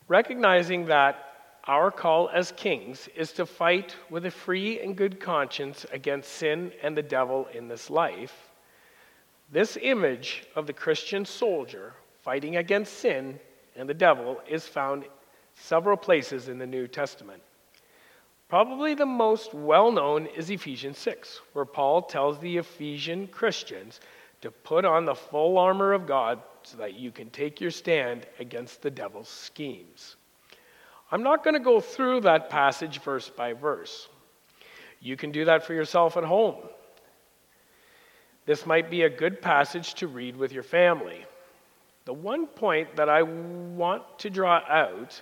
Recognizing 0.09 0.87
that 0.87 1.22
our 1.64 1.90
call 1.90 2.31
as 2.33 2.53
kings 2.53 3.09
is 3.16 3.33
to 3.33 3.46
fight 3.46 3.96
with 4.09 4.25
a 4.27 4.31
free 4.31 4.81
and 4.81 4.96
good 4.96 5.18
conscience 5.18 5.85
against 5.92 6.33
sin 6.33 6.70
and 6.83 6.96
the 6.96 7.03
devil 7.03 7.49
in 7.53 7.66
this 7.66 7.90
life, 7.90 8.51
this 9.51 9.77
image 9.81 10.44
of 10.55 10.66
the 10.66 10.72
Christian 10.72 11.25
soldier 11.25 11.92
fighting 12.22 12.57
against 12.57 12.92
sin 12.99 13.40
and 13.77 13.88
the 13.88 13.94
devil 13.94 14.40
is 14.49 14.66
found 14.66 15.05
several 15.55 15.96
places 15.96 16.49
in 16.49 16.59
the 16.59 16.66
New 16.66 16.87
Testament. 16.87 17.42
Probably 18.49 18.94
the 18.94 19.07
most 19.07 19.55
well 19.55 19.90
known 19.90 20.27
is 20.27 20.51
Ephesians 20.51 20.99
6, 20.99 21.40
where 21.53 21.64
Paul 21.64 22.03
tells 22.03 22.38
the 22.38 22.59
Ephesian 22.59 23.27
Christians 23.27 24.01
to 24.46 24.52
put 24.52 24.85
on 24.85 25.04
the 25.04 25.14
full 25.14 25.59
armor 25.59 25.92
of 25.92 26.06
God 26.06 26.40
so 26.62 26.76
that 26.76 26.94
you 26.94 27.11
can 27.11 27.30
take 27.30 27.61
your 27.61 27.72
stand 27.72 28.28
against 28.38 28.80
the 28.80 28.88
devil's 28.88 29.28
schemes. 29.28 30.14
I'm 31.11 31.24
not 31.24 31.42
going 31.42 31.54
to 31.54 31.61
go 31.61 31.80
through 31.80 32.20
that 32.20 32.48
passage 32.48 33.00
verse 33.00 33.28
by 33.28 33.54
verse. 33.54 34.09
You 35.00 35.16
can 35.16 35.32
do 35.32 35.46
that 35.46 35.66
for 35.66 35.74
yourself 35.74 36.16
at 36.16 36.22
home. 36.22 36.62
This 38.44 38.64
might 38.66 38.88
be 38.88 39.02
a 39.02 39.11
good 39.11 39.42
passage 39.42 39.94
to 39.94 40.06
read 40.06 40.37
with 40.37 40.52
your 40.52 40.62
family. 40.62 41.24
The 42.04 42.14
one 42.14 42.46
point 42.46 42.94
that 42.94 43.09
I 43.09 43.22
want 43.22 44.04
to 44.20 44.30
draw 44.30 44.61
out 44.68 45.20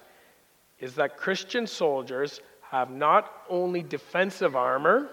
is 0.81 0.97
that 0.97 1.17
Christian 1.17 1.67
soldiers 1.67 2.43
have 2.71 2.91
not 2.91 3.33
only 3.49 3.83
defensive 3.83 4.55
armor, 4.55 5.09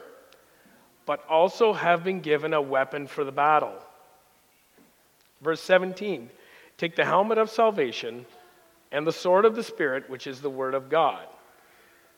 but 1.06 1.24
also 1.30 1.72
have 1.72 2.04
been 2.04 2.20
given 2.20 2.54
a 2.54 2.62
weapon 2.62 3.08
for 3.08 3.24
the 3.24 3.32
battle. 3.32 3.82
Verse 5.42 5.62
17 5.62 6.30
Take 6.78 6.96
the 6.96 7.06
helmet 7.06 7.38
of 7.38 7.50
salvation 7.50 8.26
and 8.92 9.06
the 9.06 9.12
sword 9.12 9.46
of 9.46 9.56
the 9.56 9.64
Spirit, 9.64 10.10
which 10.10 10.28
is 10.28 10.42
the 10.42 10.50
Word 10.50 10.74
of 10.74 10.90
God. 10.90 11.26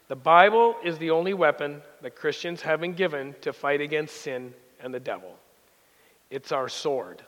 The 0.08 0.16
Bible 0.16 0.76
is 0.84 0.98
the 0.98 1.12
only 1.12 1.34
weapon 1.34 1.82
that 2.02 2.16
Christians 2.16 2.62
have 2.62 2.82
been 2.82 2.94
given 2.94 3.36
to 3.42 3.54
fight 3.54 3.82
against 3.82 4.22
sin 4.22 4.54
and 4.80 4.94
the 4.94 5.00
devil. 5.00 5.36
It's 6.30 6.52
our 6.52 6.68
sword. 6.68 7.24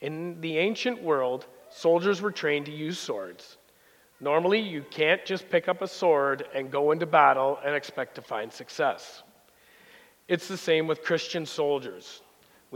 In 0.00 0.40
the 0.40 0.58
ancient 0.58 1.02
world, 1.02 1.46
soldiers 1.70 2.20
were 2.20 2.32
trained 2.32 2.66
to 2.66 2.72
use 2.72 2.98
swords. 2.98 3.58
Normally, 4.20 4.60
you 4.60 4.84
can't 4.90 5.24
just 5.24 5.48
pick 5.50 5.68
up 5.68 5.82
a 5.82 5.88
sword 5.88 6.46
and 6.54 6.70
go 6.70 6.92
into 6.92 7.06
battle 7.06 7.58
and 7.64 7.74
expect 7.74 8.14
to 8.14 8.22
find 8.22 8.52
success. 8.52 9.22
It's 10.26 10.48
the 10.48 10.56
same 10.56 10.86
with 10.86 11.02
Christian 11.02 11.46
soldiers. 11.46 12.22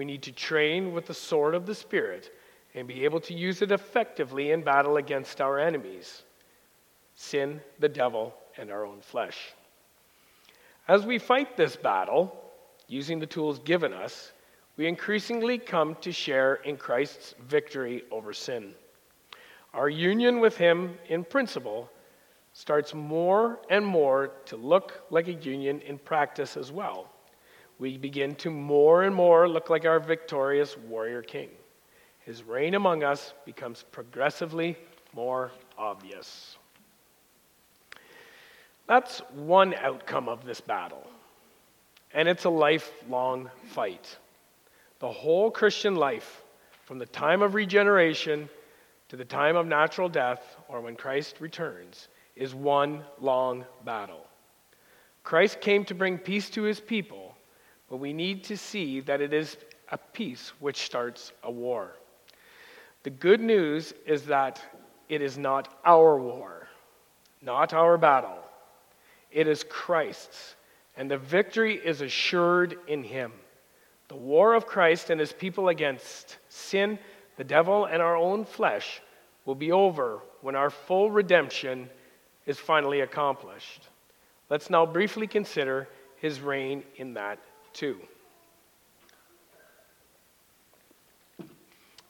We 0.00 0.06
need 0.06 0.22
to 0.22 0.32
train 0.32 0.94
with 0.94 1.04
the 1.04 1.12
sword 1.12 1.54
of 1.54 1.66
the 1.66 1.74
Spirit 1.74 2.34
and 2.74 2.88
be 2.88 3.04
able 3.04 3.20
to 3.20 3.34
use 3.34 3.60
it 3.60 3.70
effectively 3.70 4.50
in 4.50 4.62
battle 4.62 4.96
against 4.96 5.42
our 5.42 5.58
enemies 5.58 6.22
sin, 7.16 7.60
the 7.80 7.88
devil, 7.90 8.32
and 8.56 8.70
our 8.70 8.86
own 8.86 9.02
flesh. 9.02 9.52
As 10.88 11.04
we 11.04 11.18
fight 11.18 11.54
this 11.54 11.76
battle, 11.76 12.34
using 12.88 13.18
the 13.18 13.26
tools 13.26 13.58
given 13.58 13.92
us, 13.92 14.32
we 14.78 14.86
increasingly 14.86 15.58
come 15.58 15.94
to 15.96 16.12
share 16.12 16.54
in 16.54 16.78
Christ's 16.78 17.34
victory 17.46 18.04
over 18.10 18.32
sin. 18.32 18.72
Our 19.74 19.90
union 19.90 20.40
with 20.40 20.56
Him 20.56 20.96
in 21.10 21.24
principle 21.24 21.90
starts 22.54 22.94
more 22.94 23.60
and 23.68 23.84
more 23.84 24.30
to 24.46 24.56
look 24.56 25.02
like 25.10 25.28
a 25.28 25.34
union 25.34 25.82
in 25.82 25.98
practice 25.98 26.56
as 26.56 26.72
well. 26.72 27.09
We 27.80 27.98
begin 27.98 28.36
to 28.36 28.50
more 28.50 29.02
and 29.02 29.14
more 29.14 29.48
look 29.48 29.70
like 29.70 29.84
our 29.84 29.98
victorious 29.98 30.76
warrior 30.76 31.22
king 31.22 31.48
his 32.30 32.44
reign 32.44 32.74
among 32.74 33.02
us 33.02 33.34
becomes 33.44 33.84
progressively 33.90 34.76
more 35.12 35.50
obvious. 35.76 36.56
That's 38.86 39.18
one 39.34 39.74
outcome 39.74 40.28
of 40.28 40.44
this 40.44 40.60
battle, 40.60 41.04
and 42.12 42.28
it's 42.28 42.44
a 42.44 42.50
lifelong 42.50 43.50
fight. 43.64 44.16
The 44.98 45.10
whole 45.10 45.50
Christian 45.50 45.96
life, 45.96 46.42
from 46.84 46.98
the 46.98 47.06
time 47.06 47.42
of 47.42 47.54
regeneration 47.54 48.48
to 49.08 49.16
the 49.16 49.24
time 49.24 49.56
of 49.56 49.66
natural 49.66 50.08
death, 50.08 50.56
or 50.68 50.80
when 50.80 50.94
Christ 50.94 51.40
returns, 51.40 52.06
is 52.36 52.54
one 52.54 53.02
long 53.18 53.64
battle. 53.84 54.24
Christ 55.24 55.60
came 55.60 55.84
to 55.86 55.94
bring 55.94 56.16
peace 56.16 56.50
to 56.50 56.62
his 56.62 56.78
people, 56.78 57.29
but 57.90 57.96
we 57.96 58.12
need 58.12 58.44
to 58.44 58.56
see 58.56 59.00
that 59.00 59.20
it 59.20 59.34
is 59.34 59.56
a 59.90 59.98
peace 59.98 60.52
which 60.60 60.82
starts 60.82 61.32
a 61.42 61.50
war. 61.50 61.96
The 63.02 63.10
good 63.10 63.40
news 63.40 63.92
is 64.06 64.26
that 64.26 64.62
it 65.08 65.20
is 65.20 65.36
not 65.36 65.80
our 65.84 66.16
war, 66.16 66.68
not 67.42 67.74
our 67.74 67.98
battle. 67.98 68.38
It 69.32 69.48
is 69.48 69.64
Christ's, 69.68 70.54
and 70.96 71.10
the 71.10 71.18
victory 71.18 71.74
is 71.76 72.00
assured 72.00 72.78
in 72.86 73.02
Him. 73.02 73.32
The 74.08 74.16
war 74.16 74.54
of 74.54 74.66
Christ 74.66 75.10
and 75.10 75.18
His 75.18 75.32
people 75.32 75.68
against 75.68 76.38
sin, 76.48 76.98
the 77.36 77.44
devil, 77.44 77.86
and 77.86 78.00
our 78.00 78.16
own 78.16 78.44
flesh 78.44 79.02
will 79.44 79.54
be 79.56 79.72
over 79.72 80.20
when 80.42 80.54
our 80.54 80.70
full 80.70 81.10
redemption 81.10 81.90
is 82.46 82.58
finally 82.58 83.00
accomplished. 83.00 83.88
Let's 84.48 84.70
now 84.70 84.86
briefly 84.86 85.26
consider 85.26 85.88
His 86.16 86.40
reign 86.40 86.84
in 86.96 87.14
that 87.14 87.40
too. 87.72 88.00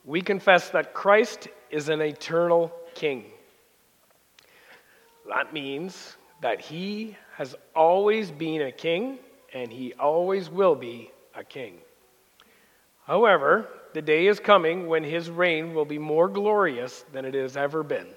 we 0.05 0.21
confess 0.21 0.69
that 0.69 0.93
Christ 0.93 1.47
is 1.69 1.89
an 1.89 2.01
eternal 2.01 2.71
king. 2.95 3.25
That 5.29 5.53
means 5.53 6.17
that 6.41 6.59
he 6.59 7.15
has 7.35 7.55
always 7.75 8.31
been 8.31 8.63
a 8.63 8.71
king 8.71 9.19
and 9.53 9.71
he 9.71 9.93
always 9.93 10.49
will 10.49 10.75
be 10.75 11.11
a 11.35 11.43
king. 11.43 11.77
However, 13.05 13.67
the 13.93 14.01
day 14.01 14.27
is 14.27 14.39
coming 14.39 14.87
when 14.87 15.03
his 15.03 15.29
reign 15.29 15.73
will 15.73 15.85
be 15.85 15.99
more 15.99 16.27
glorious 16.27 17.05
than 17.13 17.25
it 17.25 17.33
has 17.33 17.57
ever 17.57 17.83
been. 17.83 18.07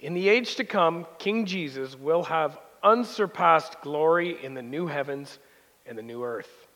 In 0.00 0.14
the 0.14 0.28
age 0.28 0.56
to 0.56 0.64
come, 0.64 1.06
King 1.18 1.46
Jesus 1.46 1.96
will 1.98 2.22
have 2.24 2.58
unsurpassed 2.82 3.80
glory 3.80 4.42
in 4.44 4.54
the 4.54 4.62
new 4.62 4.86
heavens 4.86 5.38
and 5.86 5.96
the 5.96 6.02
new 6.02 6.24
earth. 6.24 6.66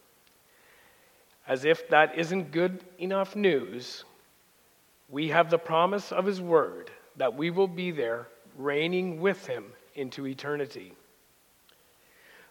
As 1.47 1.64
if 1.64 1.88
that 1.88 2.18
isn't 2.18 2.53
good 2.53 2.85
enough 2.99 3.35
news, 3.35 4.05
we 5.09 5.29
have 5.29 5.51
the 5.51 5.59
promise 5.59 6.12
of 6.12 6.27
His 6.27 6.40
Word 6.40 6.90
that 7.16 7.35
we 7.35 7.51
will 7.51 7.68
be 7.68 7.90
there 7.90 8.29
reigning 8.57 9.21
with 9.21 9.47
Him 9.47 9.64
into 9.94 10.27
eternity. 10.27 10.92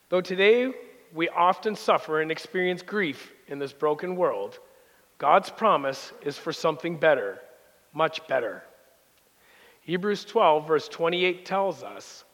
Though 0.10 0.22
today 0.22 0.74
we 1.14 1.30
often 1.30 1.76
suffer 1.76 2.22
and 2.22 2.32
experience 2.32 2.82
grief 2.82 3.34
in 3.48 3.60
this 3.60 3.74
broken 3.74 4.16
world, 4.16 4.60
God's 5.18 5.50
promise 5.50 6.12
is 6.22 6.38
for 6.38 6.54
something 6.54 6.98
better, 6.98 7.40
much 7.94 8.26
better. 8.28 8.64
Hebrews 9.82 10.26
12, 10.26 10.68
verse 10.68 10.88
28 10.88 11.46
tells 11.46 11.84
us 11.84 12.26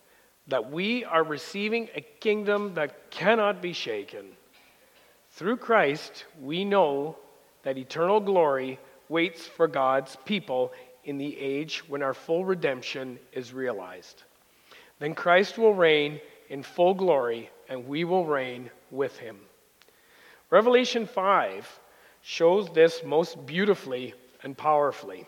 that 0.48 0.72
we 0.72 1.06
are 1.06 1.24
receiving 1.24 1.90
a 1.96 2.02
kingdom 2.02 2.74
that 2.74 3.12
cannot 3.12 3.62
be 3.62 3.74
shaken. 3.74 4.26
Through 5.32 5.58
Christ, 5.58 6.26
we 6.42 6.66
know 6.66 7.18
that 7.64 7.78
eternal 7.78 8.20
glory 8.20 8.80
waits 9.10 9.48
for 9.48 9.68
God's 9.68 10.18
people 10.26 10.74
in 11.06 11.18
the 11.18 11.38
age 11.40 11.84
when 11.88 12.04
our 12.04 12.14
full 12.14 12.46
redemption 12.46 13.20
is 13.32 13.54
realized. 13.54 14.24
Then 15.00 15.16
Christ 15.16 15.58
will 15.58 15.74
reign 15.74 16.20
in 16.50 16.64
full 16.64 16.94
glory, 16.94 17.50
and 17.70 17.88
we 17.88 18.04
will 18.04 18.26
reign 18.26 18.70
with 18.92 19.18
him. 19.18 19.40
Revelation 20.50 21.08
5 21.08 21.80
shows 22.22 22.70
this 22.70 23.02
most 23.04 23.46
beautifully 23.46 24.14
and 24.44 24.58
powerfully. 24.58 25.26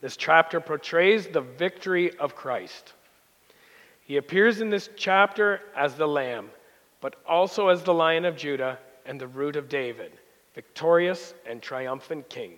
This 0.00 0.16
chapter 0.16 0.60
portrays 0.60 1.28
the 1.28 1.40
victory 1.40 2.16
of 2.18 2.34
Christ. 2.34 2.92
He 4.04 4.18
appears 4.18 4.60
in 4.60 4.68
this 4.68 4.90
chapter 4.96 5.62
as 5.74 5.94
the 5.94 6.06
Lamb, 6.06 6.50
but 7.00 7.16
also 7.26 7.68
as 7.68 7.82
the 7.82 7.94
Lion 7.94 8.26
of 8.26 8.36
Judah 8.36 8.78
and 9.06 9.18
the 9.18 9.26
root 9.26 9.56
of 9.56 9.68
David, 9.68 10.12
victorious 10.54 11.34
and 11.46 11.62
triumphant 11.62 12.28
King. 12.28 12.56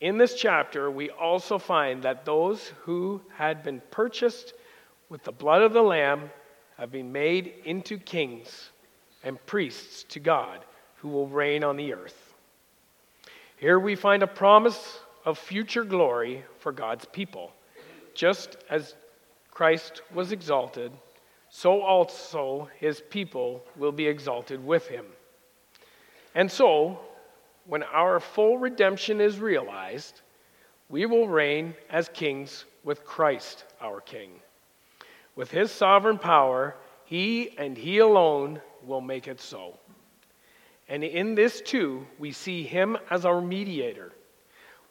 In 0.00 0.18
this 0.18 0.34
chapter, 0.34 0.90
we 0.90 1.10
also 1.10 1.58
find 1.58 2.02
that 2.02 2.24
those 2.24 2.72
who 2.80 3.20
had 3.36 3.62
been 3.62 3.80
purchased 3.90 4.54
with 5.08 5.22
the 5.22 5.32
blood 5.32 5.62
of 5.62 5.72
the 5.72 5.82
Lamb 5.82 6.30
have 6.78 6.90
been 6.90 7.12
made 7.12 7.54
into 7.64 7.98
kings 7.98 8.70
and 9.22 9.44
priests 9.46 10.02
to 10.04 10.20
God 10.20 10.64
who 10.96 11.08
will 11.08 11.28
reign 11.28 11.62
on 11.62 11.76
the 11.76 11.92
earth. 11.92 12.34
Here 13.56 13.78
we 13.78 13.94
find 13.94 14.22
a 14.22 14.26
promise 14.26 15.00
of 15.24 15.38
future 15.38 15.84
glory 15.84 16.42
for 16.58 16.72
God's 16.72 17.04
people. 17.06 17.52
Just 18.14 18.56
as 18.70 18.94
Christ 19.54 20.02
was 20.12 20.32
exalted, 20.32 20.92
so 21.48 21.80
also 21.80 22.68
his 22.78 23.00
people 23.00 23.64
will 23.76 23.92
be 23.92 24.06
exalted 24.06 24.64
with 24.64 24.88
him. 24.88 25.06
And 26.34 26.50
so, 26.50 26.98
when 27.66 27.84
our 27.84 28.20
full 28.20 28.58
redemption 28.58 29.20
is 29.20 29.38
realized, 29.38 30.20
we 30.88 31.06
will 31.06 31.28
reign 31.28 31.74
as 31.88 32.08
kings 32.08 32.64
with 32.82 33.04
Christ 33.04 33.64
our 33.80 34.00
King. 34.00 34.30
With 35.36 35.50
his 35.50 35.70
sovereign 35.70 36.18
power, 36.18 36.74
he 37.04 37.56
and 37.56 37.76
he 37.76 37.98
alone 37.98 38.60
will 38.84 39.00
make 39.00 39.28
it 39.28 39.40
so. 39.40 39.78
And 40.88 41.02
in 41.02 41.34
this 41.34 41.60
too, 41.60 42.06
we 42.18 42.32
see 42.32 42.64
him 42.64 42.98
as 43.10 43.24
our 43.24 43.40
mediator. 43.40 44.12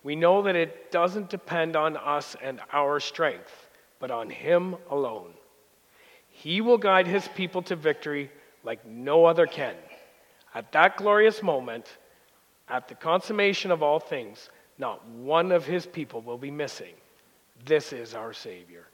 We 0.03 0.15
know 0.15 0.41
that 0.41 0.55
it 0.55 0.91
doesn't 0.91 1.29
depend 1.29 1.75
on 1.75 1.95
us 1.97 2.35
and 2.41 2.59
our 2.71 2.99
strength, 2.99 3.62
but 4.03 4.11
on 4.11 4.29
him 4.29 4.75
alone. 4.89 5.31
He 6.27 6.59
will 6.59 6.77
guide 6.77 7.07
his 7.07 7.25
people 7.29 7.61
to 7.61 7.77
victory 7.77 8.29
like 8.61 8.85
no 8.85 9.23
other 9.23 9.47
can. 9.47 9.75
At 10.53 10.73
that 10.73 10.97
glorious 10.97 11.41
moment, 11.41 11.85
at 12.67 12.89
the 12.89 12.95
consummation 12.95 13.71
of 13.71 13.81
all 13.81 14.01
things, 14.01 14.49
not 14.77 15.07
one 15.07 15.53
of 15.53 15.65
his 15.65 15.85
people 15.85 16.19
will 16.19 16.37
be 16.37 16.51
missing. 16.51 16.95
This 17.63 17.93
is 17.93 18.13
our 18.13 18.33
Savior. 18.33 18.87